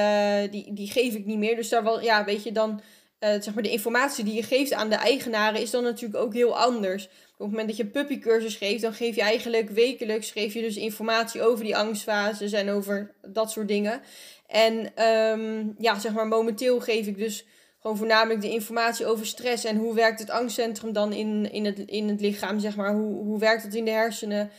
die, 0.49 0.73
die 0.73 0.91
geef 0.91 1.13
ik 1.13 1.25
niet 1.25 1.37
meer. 1.37 1.55
Dus 1.55 1.69
daar 1.69 1.83
wel, 1.83 2.01
ja, 2.01 2.25
weet 2.25 2.43
je, 2.43 2.51
dan 2.51 2.81
uh, 3.19 3.29
zeg 3.29 3.53
maar 3.53 3.63
de 3.63 3.71
informatie 3.71 4.23
die 4.23 4.33
je 4.33 4.43
geeft 4.43 4.73
aan 4.73 4.89
de 4.89 4.95
eigenaren 4.95 5.61
is 5.61 5.71
dan 5.71 5.83
natuurlijk 5.83 6.23
ook 6.23 6.33
heel 6.33 6.57
anders. 6.57 7.03
Op 7.05 7.45
het 7.45 7.49
moment 7.49 7.67
dat 7.67 7.77
je 7.77 7.85
puppycursus 7.85 8.55
geeft, 8.55 8.81
dan 8.81 8.93
geef 8.93 9.15
je 9.15 9.21
eigenlijk 9.21 9.69
wekelijks 9.69 10.31
geef 10.31 10.53
je 10.53 10.61
dus 10.61 10.75
informatie 10.75 11.41
over 11.41 11.63
die 11.63 11.77
angstfases 11.77 12.51
en 12.51 12.69
over 12.69 13.13
dat 13.21 13.51
soort 13.51 13.67
dingen. 13.67 14.01
En 14.47 15.03
um, 15.05 15.75
ja, 15.77 15.99
zeg 15.99 16.13
maar 16.13 16.27
momenteel 16.27 16.79
geef 16.79 17.07
ik 17.07 17.17
dus 17.17 17.45
gewoon 17.81 17.97
voornamelijk 17.97 18.41
de 18.41 18.51
informatie 18.51 19.05
over 19.05 19.25
stress 19.25 19.63
en 19.63 19.77
hoe 19.77 19.95
werkt 19.95 20.19
het 20.19 20.29
angstcentrum 20.29 20.93
dan 20.93 21.13
in, 21.13 21.51
in, 21.51 21.65
het, 21.65 21.79
in 21.79 22.07
het 22.07 22.21
lichaam, 22.21 22.59
zeg 22.59 22.75
maar. 22.75 22.93
Hoe, 22.93 23.23
hoe 23.23 23.39
werkt 23.39 23.63
het 23.63 23.75
in 23.75 23.85
de 23.85 23.91
hersenen 23.91 24.51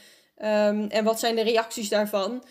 um, 0.43 0.87
en 0.89 1.05
wat 1.05 1.21
zijn 1.21 1.35
de 1.35 1.43
reacties 1.43 1.89
daarvan. 1.89 2.43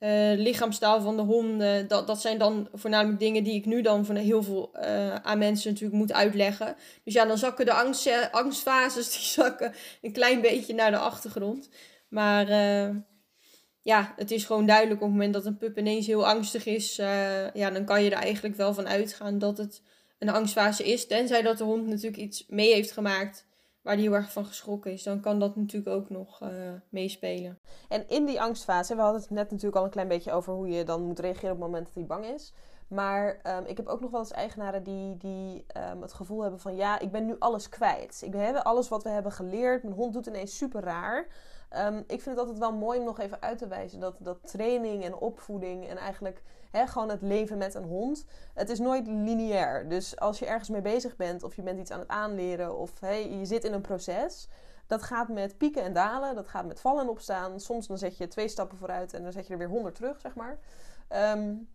Uh, 0.00 0.32
lichaamstaal 0.36 1.00
van 1.00 1.16
de 1.16 1.22
honden. 1.22 1.88
Dat, 1.88 2.06
dat 2.06 2.20
zijn 2.20 2.38
dan 2.38 2.68
voornamelijk 2.72 3.18
dingen 3.20 3.44
die 3.44 3.54
ik 3.54 3.66
nu 3.66 3.82
dan 3.82 4.04
van 4.04 4.16
heel 4.16 4.42
veel 4.42 4.70
uh, 4.74 5.14
aan 5.14 5.38
mensen 5.38 5.70
natuurlijk 5.70 5.98
moet 5.98 6.12
uitleggen. 6.12 6.76
Dus 7.04 7.14
ja, 7.14 7.24
dan 7.24 7.38
zakken 7.38 7.64
de 7.64 7.72
angst, 7.72 8.28
angstfases 8.30 9.10
die 9.16 9.26
zakken 9.26 9.72
een 10.02 10.12
klein 10.12 10.40
beetje 10.40 10.74
naar 10.74 10.90
de 10.90 10.98
achtergrond. 10.98 11.68
Maar 12.08 12.48
ja, 13.82 14.12
het 14.16 14.30
is 14.30 14.44
gewoon 14.44 14.66
duidelijk 14.66 15.00
op 15.00 15.06
het 15.06 15.16
moment 15.16 15.34
dat 15.34 15.46
een 15.46 15.56
pup 15.56 15.78
ineens 15.78 16.06
heel 16.06 16.26
angstig 16.26 16.66
is. 16.66 16.96
ja, 17.52 17.70
dan 17.70 17.84
kan 17.84 18.04
je 18.04 18.10
er 18.10 18.22
eigenlijk 18.22 18.56
wel 18.56 18.74
van 18.74 18.88
uitgaan 18.88 19.38
dat 19.38 19.58
het 19.58 19.82
een 20.18 20.28
angstfase 20.28 20.84
is. 20.84 21.06
Tenzij 21.06 21.42
dat 21.42 21.58
de 21.58 21.64
hond 21.64 21.86
natuurlijk 21.86 22.22
iets 22.22 22.44
mee 22.48 22.72
heeft 22.72 22.92
gemaakt 22.92 23.47
waar 23.88 23.96
die 23.96 24.06
heel 24.06 24.16
erg 24.16 24.32
van 24.32 24.44
geschrokken 24.44 24.92
is, 24.92 25.02
dan 25.02 25.20
kan 25.20 25.38
dat 25.38 25.56
natuurlijk 25.56 25.96
ook 25.96 26.10
nog 26.10 26.40
uh, 26.42 26.48
meespelen. 26.88 27.58
En 27.88 28.08
in 28.08 28.24
die 28.24 28.40
angstfase, 28.40 28.94
we 28.94 29.00
hadden 29.00 29.20
het 29.20 29.30
net 29.30 29.50
natuurlijk 29.50 29.76
al 29.76 29.84
een 29.84 29.90
klein 29.90 30.08
beetje 30.08 30.32
over 30.32 30.52
hoe 30.52 30.68
je 30.68 30.84
dan 30.84 31.02
moet 31.02 31.18
reageren 31.18 31.50
op 31.50 31.56
het 31.56 31.66
moment 31.66 31.86
dat 31.86 31.94
hij 31.94 32.06
bang 32.06 32.24
is. 32.24 32.54
Maar 32.88 33.40
um, 33.58 33.64
ik 33.64 33.76
heb 33.76 33.86
ook 33.86 34.00
nog 34.00 34.10
wel 34.10 34.20
eens 34.20 34.30
eigenaren 34.30 34.82
die, 34.82 35.16
die 35.16 35.64
um, 35.92 36.02
het 36.02 36.12
gevoel 36.12 36.40
hebben 36.40 36.60
van 36.60 36.76
ja, 36.76 36.98
ik 36.98 37.10
ben 37.10 37.26
nu 37.26 37.36
alles 37.38 37.68
kwijt. 37.68 38.22
Ik 38.24 38.32
heb 38.32 38.56
alles 38.56 38.88
wat 38.88 39.02
we 39.02 39.08
hebben 39.08 39.32
geleerd. 39.32 39.82
Mijn 39.82 39.94
hond 39.94 40.12
doet 40.12 40.26
ineens 40.26 40.56
super 40.56 40.82
raar. 40.82 41.26
Um, 41.76 41.98
ik 41.98 42.22
vind 42.22 42.24
het 42.24 42.38
altijd 42.38 42.58
wel 42.58 42.72
mooi 42.72 42.98
om 42.98 43.04
nog 43.04 43.20
even 43.20 43.42
uit 43.42 43.58
te 43.58 43.66
wijzen 43.66 44.00
dat, 44.00 44.16
dat 44.18 44.38
training 44.50 45.04
en 45.04 45.14
opvoeding 45.14 45.88
en 45.88 45.96
eigenlijk 45.96 46.42
hè, 46.70 46.86
gewoon 46.86 47.08
het 47.08 47.22
leven 47.22 47.58
met 47.58 47.74
een 47.74 47.84
hond, 47.84 48.24
het 48.54 48.70
is 48.70 48.78
nooit 48.78 49.06
lineair. 49.06 49.88
Dus 49.88 50.18
als 50.18 50.38
je 50.38 50.46
ergens 50.46 50.68
mee 50.68 50.82
bezig 50.82 51.16
bent 51.16 51.42
of 51.42 51.56
je 51.56 51.62
bent 51.62 51.78
iets 51.78 51.90
aan 51.90 51.98
het 51.98 52.08
aanleren 52.08 52.76
of 52.76 53.00
je 53.00 53.40
zit 53.42 53.64
in 53.64 53.72
een 53.72 53.80
proces, 53.80 54.48
dat 54.86 55.02
gaat 55.02 55.28
met 55.28 55.58
pieken 55.58 55.82
en 55.82 55.92
dalen, 55.92 56.34
dat 56.34 56.48
gaat 56.48 56.66
met 56.66 56.80
vallen 56.80 57.02
en 57.02 57.08
opstaan. 57.08 57.60
Soms 57.60 57.86
dan 57.86 57.98
zet 57.98 58.16
je 58.16 58.28
twee 58.28 58.48
stappen 58.48 58.78
vooruit 58.78 59.14
en 59.14 59.22
dan 59.22 59.32
zet 59.32 59.46
je 59.46 59.52
er 59.52 59.58
weer 59.58 59.68
honderd 59.68 59.94
terug, 59.94 60.20
zeg 60.20 60.34
maar. 60.34 60.58
Um, 61.36 61.68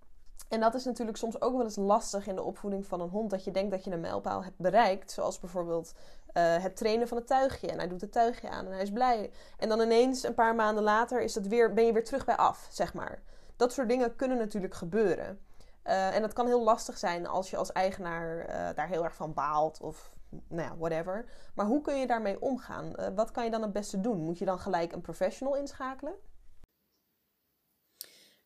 en 0.49 0.59
dat 0.59 0.73
is 0.73 0.85
natuurlijk 0.85 1.17
soms 1.17 1.41
ook 1.41 1.53
wel 1.53 1.63
eens 1.63 1.75
lastig 1.75 2.27
in 2.27 2.35
de 2.35 2.43
opvoeding 2.43 2.85
van 2.85 3.01
een 3.01 3.09
hond. 3.09 3.29
Dat 3.29 3.43
je 3.43 3.51
denkt 3.51 3.71
dat 3.71 3.83
je 3.83 3.91
een 3.91 3.99
mijlpaal 3.99 4.43
hebt 4.43 4.57
bereikt. 4.57 5.11
Zoals 5.11 5.39
bijvoorbeeld 5.39 5.93
uh, 6.33 6.57
het 6.57 6.75
trainen 6.75 7.07
van 7.07 7.17
het 7.17 7.27
tuigje. 7.27 7.67
En 7.67 7.77
hij 7.77 7.87
doet 7.87 8.01
het 8.01 8.11
tuigje 8.11 8.49
aan 8.49 8.65
en 8.65 8.71
hij 8.71 8.81
is 8.81 8.91
blij. 8.91 9.31
En 9.57 9.69
dan 9.69 9.81
ineens, 9.81 10.23
een 10.23 10.33
paar 10.33 10.55
maanden 10.55 10.83
later, 10.83 11.21
is 11.21 11.35
het 11.35 11.47
weer, 11.47 11.73
ben 11.73 11.85
je 11.85 11.93
weer 11.93 12.03
terug 12.03 12.25
bij 12.25 12.35
af, 12.35 12.67
zeg 12.71 12.93
maar. 12.93 13.21
Dat 13.55 13.73
soort 13.73 13.89
dingen 13.89 14.15
kunnen 14.15 14.37
natuurlijk 14.37 14.73
gebeuren. 14.73 15.39
Uh, 15.85 16.15
en 16.15 16.21
dat 16.21 16.33
kan 16.33 16.45
heel 16.45 16.63
lastig 16.63 16.97
zijn 16.97 17.27
als 17.27 17.49
je 17.49 17.57
als 17.57 17.71
eigenaar 17.71 18.49
uh, 18.49 18.75
daar 18.75 18.87
heel 18.87 19.03
erg 19.03 19.15
van 19.15 19.33
baalt 19.33 19.81
of 19.81 20.13
nou 20.47 20.61
ja, 20.61 20.77
whatever. 20.77 21.25
Maar 21.55 21.65
hoe 21.65 21.81
kun 21.81 21.99
je 21.99 22.07
daarmee 22.07 22.41
omgaan? 22.41 22.93
Uh, 22.99 23.07
wat 23.15 23.31
kan 23.31 23.43
je 23.43 23.51
dan 23.51 23.61
het 23.61 23.73
beste 23.73 24.01
doen? 24.01 24.23
Moet 24.23 24.37
je 24.37 24.45
dan 24.45 24.59
gelijk 24.59 24.91
een 24.91 25.01
professional 25.01 25.55
inschakelen? 25.55 26.13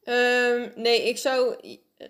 Um, 0.03 0.71
nee, 0.75 1.07
ik 1.07 1.17
zou. 1.17 1.55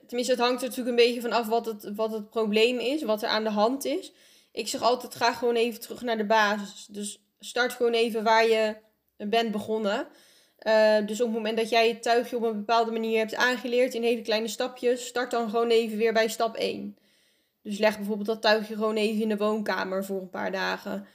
Tenminste, 0.07 0.33
het 0.33 0.41
hangt 0.41 0.61
er 0.61 0.67
natuurlijk 0.67 0.97
een 0.97 1.05
beetje 1.05 1.21
van 1.21 1.31
af 1.31 1.47
wat 1.47 1.65
het, 1.65 1.95
wat 1.95 2.11
het 2.11 2.29
probleem 2.29 2.79
is, 2.79 3.03
wat 3.03 3.21
er 3.21 3.29
aan 3.29 3.43
de 3.43 3.49
hand 3.49 3.85
is. 3.85 4.13
Ik 4.51 4.67
zeg 4.67 4.81
altijd: 4.81 5.15
ga 5.15 5.33
gewoon 5.33 5.55
even 5.55 5.81
terug 5.81 6.01
naar 6.01 6.17
de 6.17 6.25
basis. 6.25 6.85
Dus 6.85 7.25
start 7.39 7.73
gewoon 7.73 7.93
even 7.93 8.23
waar 8.23 8.47
je 8.47 8.77
bent 9.17 9.51
begonnen. 9.51 10.07
Uh, 10.63 10.97
dus 11.05 11.21
op 11.21 11.27
het 11.27 11.35
moment 11.35 11.57
dat 11.57 11.69
jij 11.69 11.87
het 11.87 12.03
tuigje 12.03 12.35
op 12.35 12.43
een 12.43 12.57
bepaalde 12.57 12.91
manier 12.91 13.17
hebt 13.17 13.35
aangeleerd 13.35 13.93
in 13.93 14.03
hele 14.03 14.21
kleine 14.21 14.47
stapjes, 14.47 15.05
start 15.05 15.31
dan 15.31 15.49
gewoon 15.49 15.69
even 15.69 15.97
weer 15.97 16.13
bij 16.13 16.27
stap 16.27 16.55
1. 16.55 16.97
Dus 17.61 17.77
leg 17.77 17.97
bijvoorbeeld 17.97 18.27
dat 18.27 18.41
tuigje 18.41 18.75
gewoon 18.75 18.95
even 18.95 19.21
in 19.21 19.29
de 19.29 19.37
woonkamer 19.37 20.05
voor 20.05 20.21
een 20.21 20.29
paar 20.29 20.51
dagen. 20.51 21.07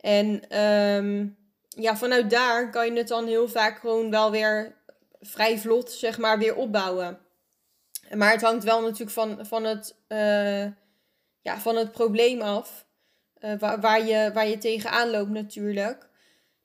En 0.00 0.58
um, 0.62 1.36
ja, 1.68 1.96
vanuit 1.96 2.30
daar 2.30 2.70
kan 2.70 2.86
je 2.86 2.98
het 2.98 3.08
dan 3.08 3.26
heel 3.26 3.48
vaak 3.48 3.78
gewoon 3.78 4.10
wel 4.10 4.30
weer 4.30 4.76
vrij 5.20 5.58
vlot, 5.58 5.90
zeg 5.90 6.18
maar, 6.18 6.38
weer 6.38 6.54
opbouwen. 6.54 7.18
Maar 8.14 8.32
het 8.32 8.42
hangt 8.42 8.64
wel 8.64 8.82
natuurlijk 8.82 9.10
van, 9.10 9.46
van, 9.46 9.64
het, 9.64 9.96
uh, 10.08 10.64
ja, 11.40 11.58
van 11.58 11.76
het 11.76 11.92
probleem 11.92 12.40
af. 12.40 12.86
Uh, 13.40 13.58
waar, 13.58 13.80
waar, 13.80 14.06
je, 14.06 14.30
waar 14.34 14.48
je 14.48 14.58
tegenaan 14.58 15.10
loopt 15.10 15.30
natuurlijk. 15.30 16.07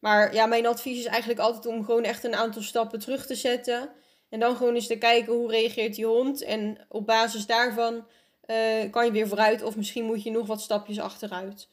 Maar 0.03 0.33
ja, 0.33 0.45
mijn 0.45 0.65
advies 0.65 0.99
is 0.99 1.05
eigenlijk 1.05 1.39
altijd 1.39 1.65
om 1.65 1.85
gewoon 1.85 2.03
echt 2.03 2.23
een 2.23 2.35
aantal 2.35 2.61
stappen 2.61 2.99
terug 2.99 3.25
te 3.25 3.35
zetten. 3.35 3.89
En 4.29 4.39
dan 4.39 4.55
gewoon 4.55 4.75
eens 4.75 4.87
te 4.87 4.97
kijken 4.97 5.33
hoe 5.33 5.51
reageert 5.51 5.95
die 5.95 6.05
hond. 6.05 6.41
En 6.41 6.77
op 6.89 7.05
basis 7.05 7.45
daarvan 7.45 7.93
uh, 7.93 8.91
kan 8.91 9.05
je 9.05 9.11
weer 9.11 9.27
vooruit. 9.27 9.63
Of 9.63 9.75
misschien 9.75 10.05
moet 10.05 10.23
je 10.23 10.31
nog 10.31 10.47
wat 10.47 10.61
stapjes 10.61 10.99
achteruit. 10.99 11.67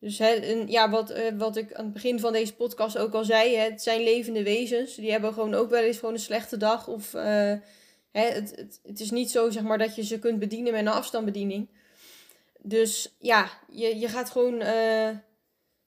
Dus 0.00 0.18
hè, 0.18 0.30
ja, 0.66 0.90
wat, 0.90 1.10
uh, 1.10 1.18
wat 1.38 1.56
ik 1.56 1.74
aan 1.74 1.84
het 1.84 1.92
begin 1.92 2.20
van 2.20 2.32
deze 2.32 2.54
podcast 2.54 2.98
ook 2.98 3.14
al 3.14 3.24
zei. 3.24 3.56
Hè, 3.56 3.70
het 3.70 3.82
zijn 3.82 4.02
levende 4.02 4.42
wezens. 4.42 4.94
Die 4.94 5.10
hebben 5.10 5.32
gewoon 5.32 5.54
ook 5.54 5.70
wel 5.70 5.82
eens 5.82 5.98
gewoon 5.98 6.14
een 6.14 6.20
slechte 6.20 6.56
dag. 6.56 6.88
Of 6.88 7.14
uh, 7.14 7.22
hè, 8.10 8.26
het, 8.26 8.52
het, 8.56 8.80
het 8.82 9.00
is 9.00 9.10
niet 9.10 9.30
zo 9.30 9.50
zeg 9.50 9.62
maar, 9.62 9.78
dat 9.78 9.94
je 9.94 10.04
ze 10.04 10.18
kunt 10.18 10.38
bedienen 10.38 10.72
met 10.72 10.80
een 10.80 10.88
afstandsbediening. 10.88 11.68
Dus 12.58 13.14
ja, 13.18 13.50
je, 13.70 13.98
je 13.98 14.08
gaat 14.08 14.30
gewoon 14.30 14.62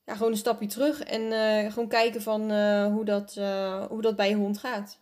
ja, 0.10 0.16
gewoon 0.16 0.32
een 0.32 0.38
stapje 0.38 0.68
terug 0.68 1.04
en 1.04 1.22
uh, 1.22 1.72
gewoon 1.72 1.88
kijken 1.88 2.22
van 2.22 2.52
uh, 2.52 2.86
hoe, 2.86 3.06
dat, 3.06 3.36
uh, 3.38 3.86
hoe 3.86 4.02
dat 4.02 4.16
bij 4.16 4.30
je 4.30 4.36
hond 4.36 4.58
gaat. 4.58 5.00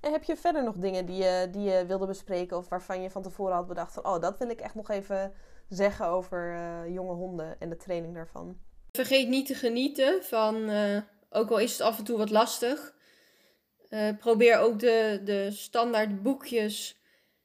En 0.00 0.12
heb 0.12 0.22
je 0.22 0.36
verder 0.36 0.64
nog 0.64 0.76
dingen 0.76 1.06
die 1.06 1.16
je, 1.16 1.48
die 1.50 1.62
je 1.62 1.86
wilde 1.86 2.06
bespreken 2.06 2.56
of 2.56 2.68
waarvan 2.68 3.02
je 3.02 3.10
van 3.10 3.22
tevoren 3.22 3.54
had 3.54 3.66
bedacht 3.66 3.92
van 3.92 4.06
oh, 4.06 4.20
dat 4.20 4.38
wil 4.38 4.50
ik 4.50 4.60
echt 4.60 4.74
nog 4.74 4.90
even 4.90 5.32
zeggen 5.68 6.06
over 6.06 6.58
jonge 6.90 7.14
honden 7.14 7.60
en 7.60 7.68
de 7.68 7.76
training 7.76 8.14
daarvan? 8.14 8.58
Vergeet 8.92 9.28
niet 9.28 9.46
te 9.46 9.54
genieten 9.54 10.24
van, 10.24 10.70
ook 11.30 11.50
al 11.50 11.58
is 11.58 11.72
het 11.72 11.80
af 11.80 11.98
en 11.98 12.04
toe 12.04 12.18
wat 12.18 12.30
lastig, 12.30 12.94
probeer 14.18 14.58
ook 14.58 14.78
de, 14.78 15.20
de 15.24 15.50
standaard 15.50 16.22
boekjes 16.22 17.00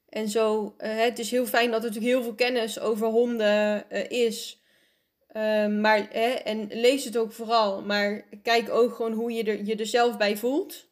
en 0.09 0.29
zo. 0.29 0.73
het 0.77 1.19
is 1.19 1.31
heel 1.31 1.45
fijn 1.45 1.71
dat 1.71 1.83
er 1.83 1.87
natuurlijk 1.87 2.13
heel 2.13 2.23
veel 2.23 2.35
kennis 2.35 2.79
over 2.79 3.07
honden 3.07 3.89
is. 4.09 4.61
Uh, 5.37 5.67
maar, 5.67 6.07
hè, 6.11 6.29
en 6.29 6.67
lees 6.71 7.03
het 7.03 7.17
ook 7.17 7.31
vooral. 7.31 7.81
Maar 7.81 8.25
kijk 8.43 8.69
ook 8.69 8.95
gewoon 8.95 9.13
hoe 9.13 9.31
je 9.31 9.43
er, 9.43 9.63
je 9.63 9.75
er 9.75 9.85
zelf 9.85 10.17
bij 10.17 10.37
voelt. 10.37 10.85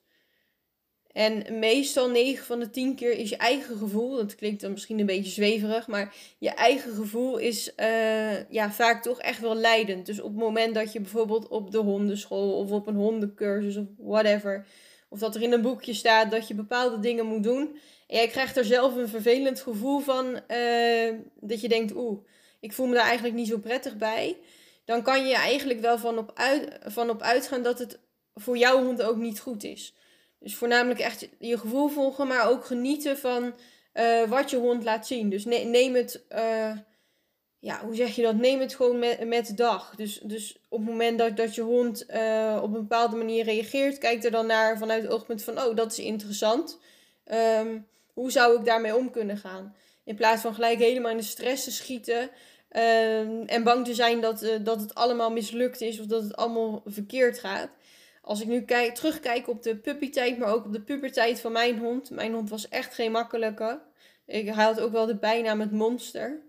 En 1.12 1.60
meestal 1.60 2.10
9 2.10 2.46
van 2.46 2.60
de 2.60 2.70
10 2.70 2.96
keer 2.96 3.12
is 3.12 3.30
je 3.30 3.38
eigen 3.38 3.78
gevoel. 3.78 4.16
Dat 4.16 4.36
klinkt 4.36 4.62
dan 4.62 4.72
misschien 4.72 5.00
een 5.00 5.06
beetje 5.06 5.32
zweverig. 5.32 5.88
Maar 5.88 6.16
je 6.40 6.50
eigen 6.50 6.94
gevoel 6.94 7.38
is 7.38 7.74
uh, 7.80 8.50
ja, 8.50 8.72
vaak 8.72 9.04
toch 9.04 9.22
echt 9.22 9.40
wel 9.40 9.56
leidend. 9.56 10.06
Dus 10.06 10.20
op 10.22 10.30
het 10.30 10.40
moment 10.40 10.76
dat 10.76 10.94
je 10.94 11.00
bijvoorbeeld 11.00 11.48
op 11.48 11.72
de 11.72 11.78
hondenschool 11.78 12.58
of 12.58 12.72
op 12.72 12.88
een 12.88 12.96
hondencursus 12.96 13.78
of 13.78 13.86
whatever. 13.98 14.66
Of 15.10 15.20
dat 15.20 15.36
er 15.36 15.42
in 15.42 15.52
een 15.52 15.62
boekje 15.62 15.94
staat 15.94 16.32
dat 16.32 16.48
je 16.48 16.54
bepaalde 16.54 17.00
dingen 17.00 17.26
moet 17.26 17.44
doen. 17.44 17.80
En 18.08 18.18
jij 18.18 18.28
krijgt 18.28 18.58
er 18.58 18.66
zelf 18.66 18.96
een 18.96 19.10
vervelend 19.10 19.62
gevoel 19.62 20.00
van. 20.00 20.26
Uh, 20.26 21.14
dat 21.40 21.62
je 21.62 21.68
denkt, 21.68 21.96
oeh 21.96 22.20
ik 22.66 22.74
voel 22.74 22.88
me 22.88 22.94
daar 22.94 23.06
eigenlijk 23.06 23.36
niet 23.36 23.48
zo 23.48 23.58
prettig 23.58 23.98
bij. 23.98 24.38
Dan 24.86 25.04
kan 25.04 25.28
je 25.28 25.36
eigenlijk 25.36 25.80
wel 25.80 25.98
van 25.98 26.18
op, 26.18 26.32
uit, 26.34 26.78
van 26.86 27.10
op 27.10 27.22
uitgaan 27.22 27.64
dat 27.64 27.80
het 27.80 28.00
voor 28.34 28.58
jouw 28.58 28.84
hond 28.84 29.02
ook 29.02 29.18
niet 29.18 29.40
goed 29.40 29.64
is. 29.64 29.94
Dus 30.40 30.56
voornamelijk 30.56 31.00
echt 31.00 31.28
je 31.40 31.58
gevoel 31.58 31.88
volgen, 31.88 32.28
maar 32.28 32.50
ook 32.50 32.66
genieten 32.66 33.18
van 33.18 33.54
uh, 33.94 34.24
wat 34.24 34.50
je 34.50 34.58
hond 34.58 34.84
laat 34.84 35.08
zien. 35.08 35.30
Dus 35.30 35.46
ne 35.46 35.58
neem 35.58 35.94
het, 35.94 36.24
uh, 36.30 36.72
ja, 37.60 37.80
hoe 37.86 37.96
zeg 37.96 38.16
je 38.16 38.22
dat? 38.22 38.36
Neem 38.36 38.60
het 38.60 38.76
gewoon 38.76 39.00
met, 39.00 39.28
met 39.28 39.48
de 39.48 39.54
dag. 39.54 39.96
Dus, 39.96 40.20
dus 40.24 40.58
op 40.70 40.80
het 40.80 40.90
moment 40.90 41.20
dat, 41.20 41.38
dat 41.38 41.56
je 41.56 41.62
hond 41.62 42.06
uh, 42.10 42.60
op 42.62 42.74
een 42.74 42.82
bepaalde 42.88 43.16
manier 43.16 43.44
reageert, 43.44 43.98
kijk 43.98 44.24
er 44.24 44.32
dan 44.32 44.46
naar 44.46 44.78
vanuit 44.78 45.04
het 45.04 45.12
oogpunt 45.12 45.44
van, 45.44 45.62
oh, 45.62 45.76
dat 45.76 45.92
is 45.92 46.00
interessant. 46.00 46.80
Um, 47.60 47.88
hoe 48.14 48.32
zou 48.32 48.60
ik 48.60 48.66
daarmee 48.66 48.96
om 48.96 49.12
kunnen 49.12 49.38
gaan? 49.38 49.76
In 50.04 50.16
plaats 50.16 50.42
van 50.42 50.54
gelijk 50.54 50.80
helemaal 50.80 51.12
in 51.12 51.18
de 51.18 51.24
stress 51.24 51.64
te 51.64 51.72
schieten. 51.72 52.30
Uh, 52.76 53.52
en 53.52 53.64
bang 53.64 53.86
te 53.86 53.94
zijn 53.94 54.22
dat, 54.22 54.44
uh, 54.44 54.50
dat 54.62 54.82
het 54.82 54.96
allemaal 54.96 55.32
mislukt 55.32 55.82
is 55.82 56.00
of 56.00 56.06
dat 56.06 56.24
het 56.24 56.36
allemaal 56.36 56.82
verkeerd 56.86 57.40
gaat. 57.40 57.70
Als 58.22 58.42
ik 58.42 58.48
nu 58.48 58.62
kijk, 58.62 58.96
terugkijk 58.96 59.48
op 59.48 59.64
de 59.64 59.76
puppytijd, 59.76 60.38
maar 60.38 60.54
ook 60.54 60.66
op 60.66 60.74
de 60.74 60.82
pubertijd 60.82 61.40
van 61.42 61.52
mijn 61.52 61.78
hond. 61.78 62.10
Mijn 62.10 62.34
hond 62.34 62.50
was 62.50 62.70
echt 62.70 62.94
geen 62.94 63.12
makkelijke. 63.12 63.82
Ik, 64.26 64.46
hij 64.46 64.64
had 64.64 64.80
ook 64.80 64.92
wel 64.92 65.06
de 65.06 65.16
bijnaam 65.16 65.60
het 65.60 65.72
monster. 65.72 66.42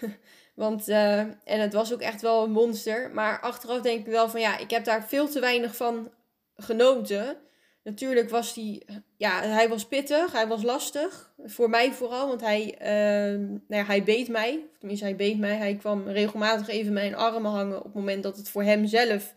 Want, 0.54 0.88
uh, 0.88 1.18
en 1.20 1.36
het 1.44 1.72
was 1.72 1.92
ook 1.92 2.00
echt 2.00 2.22
wel 2.22 2.44
een 2.44 2.50
monster. 2.50 3.10
Maar 3.10 3.40
achteraf 3.40 3.80
denk 3.80 4.06
ik 4.06 4.12
wel 4.12 4.28
van 4.28 4.40
ja, 4.40 4.58
ik 4.58 4.70
heb 4.70 4.84
daar 4.84 5.08
veel 5.08 5.28
te 5.28 5.40
weinig 5.40 5.76
van 5.76 6.10
genoten. 6.56 7.36
Natuurlijk 7.84 8.30
was 8.30 8.54
hij, 8.54 8.82
ja, 9.16 9.42
hij 9.42 9.68
was 9.68 9.86
pittig, 9.86 10.32
hij 10.32 10.46
was 10.46 10.62
lastig. 10.62 11.32
Voor 11.44 11.70
mij 11.70 11.92
vooral, 11.92 12.28
want 12.28 12.40
hij, 12.40 12.74
uh, 12.80 13.38
nou 13.38 13.60
ja, 13.66 13.84
hij 13.84 14.04
beet 14.04 14.28
mij. 14.28 14.64
Tenminste, 14.78 15.04
hij 15.04 15.16
beet 15.16 15.38
mij. 15.38 15.56
Hij 15.56 15.76
kwam 15.76 16.08
regelmatig 16.08 16.68
even 16.68 16.92
mijn 16.92 17.14
armen 17.14 17.50
hangen 17.50 17.78
op 17.78 17.84
het 17.84 17.94
moment 17.94 18.22
dat 18.22 18.36
het 18.36 18.48
voor 18.48 18.62
hem 18.62 18.86
zelf 18.86 19.34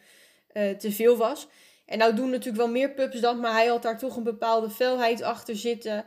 uh, 0.54 0.70
te 0.70 0.92
veel 0.92 1.18
was. 1.18 1.48
En 1.86 1.98
nou 1.98 2.16
doen 2.16 2.30
natuurlijk 2.30 2.58
wel 2.58 2.72
meer 2.72 2.92
pups 2.92 3.20
dat, 3.20 3.38
maar 3.38 3.52
hij 3.52 3.66
had 3.66 3.82
daar 3.82 3.98
toch 3.98 4.16
een 4.16 4.24
bepaalde 4.24 4.70
felheid 4.70 5.22
achter 5.22 5.56
zitten. 5.56 6.06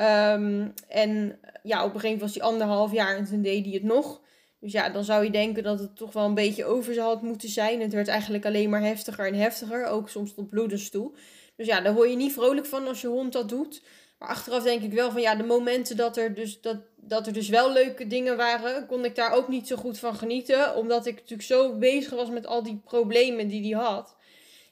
Um, 0.00 0.72
en 0.88 1.38
ja, 1.62 1.84
op 1.84 1.94
een 1.94 2.00
gegeven 2.00 2.02
moment 2.02 2.20
was 2.20 2.34
hij 2.34 2.42
anderhalf 2.42 2.92
jaar 2.92 3.16
en 3.16 3.24
toen 3.24 3.42
deed 3.42 3.64
hij 3.64 3.74
het 3.74 3.82
nog. 3.82 4.20
Dus 4.60 4.72
ja, 4.72 4.88
dan 4.88 5.04
zou 5.04 5.24
je 5.24 5.30
denken 5.30 5.62
dat 5.62 5.78
het 5.78 5.96
toch 5.96 6.12
wel 6.12 6.24
een 6.24 6.34
beetje 6.34 6.64
over 6.64 6.94
zou 6.94 7.06
had 7.06 7.22
moeten 7.22 7.48
zijn. 7.48 7.80
Het 7.80 7.92
werd 7.92 8.08
eigenlijk 8.08 8.46
alleen 8.46 8.70
maar 8.70 8.80
heftiger 8.80 9.26
en 9.26 9.34
heftiger, 9.34 9.86
ook 9.86 10.08
soms 10.08 10.34
tot 10.34 10.48
bloedens 10.48 10.90
toe. 10.90 11.12
Dus 11.56 11.66
ja, 11.66 11.80
daar 11.80 11.94
word 11.94 12.10
je 12.10 12.16
niet 12.16 12.32
vrolijk 12.32 12.66
van 12.66 12.86
als 12.86 13.00
je 13.00 13.06
hond 13.06 13.32
dat 13.32 13.48
doet. 13.48 13.82
Maar 14.18 14.28
achteraf 14.28 14.62
denk 14.62 14.82
ik 14.82 14.92
wel 14.92 15.10
van 15.10 15.20
ja, 15.20 15.34
de 15.34 15.44
momenten 15.44 15.96
dat 15.96 16.16
er 16.16 16.34
dus, 16.34 16.60
dat, 16.60 16.76
dat 16.96 17.26
er 17.26 17.32
dus 17.32 17.48
wel 17.48 17.72
leuke 17.72 18.06
dingen 18.06 18.36
waren, 18.36 18.86
kon 18.86 19.04
ik 19.04 19.14
daar 19.14 19.32
ook 19.32 19.48
niet 19.48 19.66
zo 19.66 19.76
goed 19.76 19.98
van 19.98 20.14
genieten. 20.14 20.76
Omdat 20.76 21.06
ik 21.06 21.14
natuurlijk 21.14 21.48
zo 21.48 21.78
bezig 21.78 22.12
was 22.12 22.30
met 22.30 22.46
al 22.46 22.62
die 22.62 22.80
problemen 22.84 23.48
die 23.48 23.74
hij 23.74 23.84
had. 23.84 24.16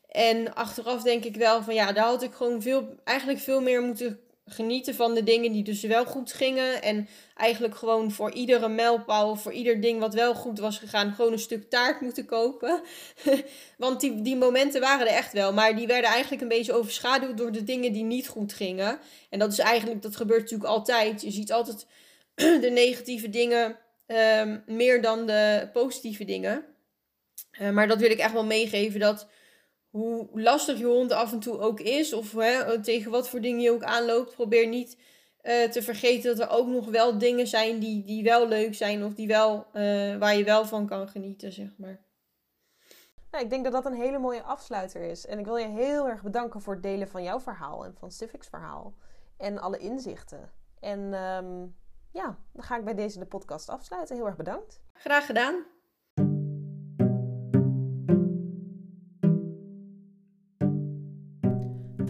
En 0.09 0.55
achteraf 0.55 1.03
denk 1.03 1.25
ik 1.25 1.37
wel 1.37 1.62
van 1.62 1.75
ja, 1.75 1.92
daar 1.92 2.05
had 2.05 2.23
ik 2.23 2.35
gewoon 2.35 2.62
veel, 2.62 2.94
eigenlijk 3.05 3.38
veel 3.38 3.61
meer 3.61 3.83
moeten 3.83 4.20
genieten 4.47 4.95
van 4.95 5.15
de 5.15 5.23
dingen 5.23 5.53
die 5.53 5.63
dus 5.63 5.83
wel 5.83 6.05
goed 6.05 6.33
gingen. 6.33 6.83
En 6.83 7.09
eigenlijk 7.37 7.77
gewoon 7.77 8.11
voor 8.11 8.33
iedere 8.33 8.69
mijlpaal, 8.69 9.37
voor 9.37 9.53
ieder 9.53 9.81
ding 9.81 10.01
wat 10.01 10.15
wel 10.15 10.35
goed 10.35 10.59
was 10.59 10.79
gegaan, 10.79 11.13
gewoon 11.13 11.33
een 11.33 11.39
stuk 11.39 11.71
taart 11.71 12.01
moeten 12.01 12.27
kopen. 12.27 12.81
Want 13.79 14.01
die, 14.01 14.23
die 14.23 14.37
momenten 14.37 14.81
waren 14.81 15.07
er 15.07 15.13
echt 15.13 15.33
wel. 15.33 15.53
Maar 15.53 15.77
die 15.77 15.87
werden 15.87 16.11
eigenlijk 16.11 16.43
een 16.43 16.49
beetje 16.49 16.73
overschaduwd 16.73 17.39
door 17.39 17.53
de 17.53 17.65
dingen 17.65 17.93
die 17.93 18.05
niet 18.05 18.29
goed 18.29 18.53
gingen. 18.53 18.99
En 19.31 19.39
dat 19.39 19.53
is 19.53 19.59
eigenlijk, 19.59 20.03
dat 20.03 20.17
gebeurt 20.17 20.41
natuurlijk 20.41 20.71
altijd. 20.71 21.23
Je 21.23 21.31
ziet 21.31 21.53
altijd 21.53 21.87
de 22.65 22.71
negatieve 22.73 23.31
dingen 23.31 23.77
um, 24.07 24.63
meer 24.67 25.03
dan 25.03 25.27
de 25.27 25.69
positieve 25.73 26.25
dingen. 26.25 26.65
Uh, 27.61 27.71
maar 27.71 27.89
dat 27.89 28.01
wil 28.01 28.11
ik 28.11 28.19
echt 28.19 28.33
wel 28.33 28.45
meegeven 28.45 29.01
dat 29.01 29.27
hoe 29.95 30.29
lastig 30.33 30.79
je 30.79 30.85
hond 30.85 31.13
af 31.13 31.33
en 31.33 31.41
toe 31.41 31.59
ook 31.59 31.81
is, 31.81 32.13
of 32.13 32.33
hè, 32.33 32.83
tegen 32.83 33.11
wat 33.11 33.29
voor 33.29 33.41
dingen 33.41 33.61
je 33.61 33.71
ook 33.71 33.83
aanloopt, 33.83 34.35
probeer 34.35 34.67
niet 34.67 34.99
uh, 35.43 35.63
te 35.63 35.83
vergeten 35.83 36.37
dat 36.37 36.49
er 36.49 36.55
ook 36.55 36.67
nog 36.67 36.87
wel 36.87 37.19
dingen 37.19 37.47
zijn 37.47 37.79
die, 37.79 38.05
die 38.05 38.23
wel 38.23 38.49
leuk 38.49 38.75
zijn, 38.75 39.05
of 39.05 39.15
die 39.15 39.27
wel, 39.27 39.67
uh, 39.73 40.17
waar 40.17 40.37
je 40.37 40.45
wel 40.45 40.65
van 40.65 40.87
kan 40.87 41.09
genieten, 41.09 41.53
zeg 41.53 41.69
maar. 41.77 42.03
Nou, 43.31 43.45
ik 43.45 43.51
denk 43.51 43.65
dat 43.65 43.73
dat 43.73 43.87
een 43.87 44.01
hele 44.01 44.19
mooie 44.19 44.43
afsluiter 44.43 45.03
is. 45.03 45.27
En 45.27 45.39
ik 45.39 45.45
wil 45.45 45.57
je 45.57 45.69
heel 45.69 46.09
erg 46.09 46.23
bedanken 46.23 46.61
voor 46.61 46.75
het 46.75 46.83
delen 46.83 47.09
van 47.09 47.23
jouw 47.23 47.41
verhaal 47.41 47.85
en 47.85 47.95
van 47.99 48.11
Civics 48.11 48.49
verhaal. 48.49 48.95
En 49.37 49.59
alle 49.59 49.79
inzichten. 49.79 50.51
En 50.81 51.01
um, 51.15 51.77
ja, 52.11 52.39
dan 52.53 52.63
ga 52.63 52.77
ik 52.77 52.85
bij 52.85 52.95
deze 52.95 53.19
de 53.19 53.27
podcast 53.27 53.69
afsluiten. 53.69 54.17
Heel 54.17 54.27
erg 54.27 54.37
bedankt. 54.37 54.81
Graag 54.93 55.27
gedaan. 55.27 55.55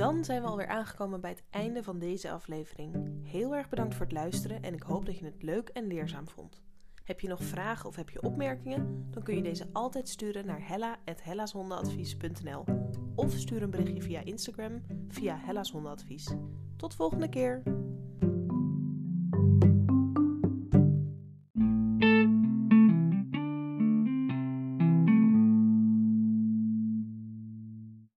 Dan 0.04 0.24
zijn 0.24 0.42
we 0.42 0.48
alweer 0.48 0.66
aangekomen 0.66 1.20
bij 1.20 1.30
het 1.30 1.42
einde 1.50 1.82
van 1.82 1.98
deze 1.98 2.30
aflevering. 2.30 2.94
Heel 3.22 3.54
erg 3.54 3.68
bedankt 3.68 3.94
voor 3.94 4.04
het 4.04 4.14
luisteren 4.14 4.62
en 4.62 4.74
ik 4.74 4.82
hoop 4.82 5.06
dat 5.06 5.18
je 5.18 5.24
het 5.24 5.42
leuk 5.42 5.68
en 5.68 5.86
leerzaam 5.86 6.28
vond. 6.28 6.62
Heb 7.04 7.20
je 7.20 7.28
nog 7.28 7.42
vragen 7.42 7.88
of 7.88 7.96
heb 7.96 8.10
je 8.10 8.22
opmerkingen? 8.22 9.06
Dan 9.10 9.22
kun 9.22 9.36
je 9.36 9.42
deze 9.42 9.68
altijd 9.72 10.08
sturen 10.08 10.46
naar 10.46 10.68
hella.hellashondenadvies.nl 10.68 12.64
of 13.14 13.32
stuur 13.32 13.62
een 13.62 13.70
berichtje 13.70 14.02
via 14.02 14.20
Instagram 14.20 14.82
via 15.08 15.38
Hella's 15.38 15.74
Tot 16.76 16.94
volgende 16.94 17.28
keer! 17.28 17.62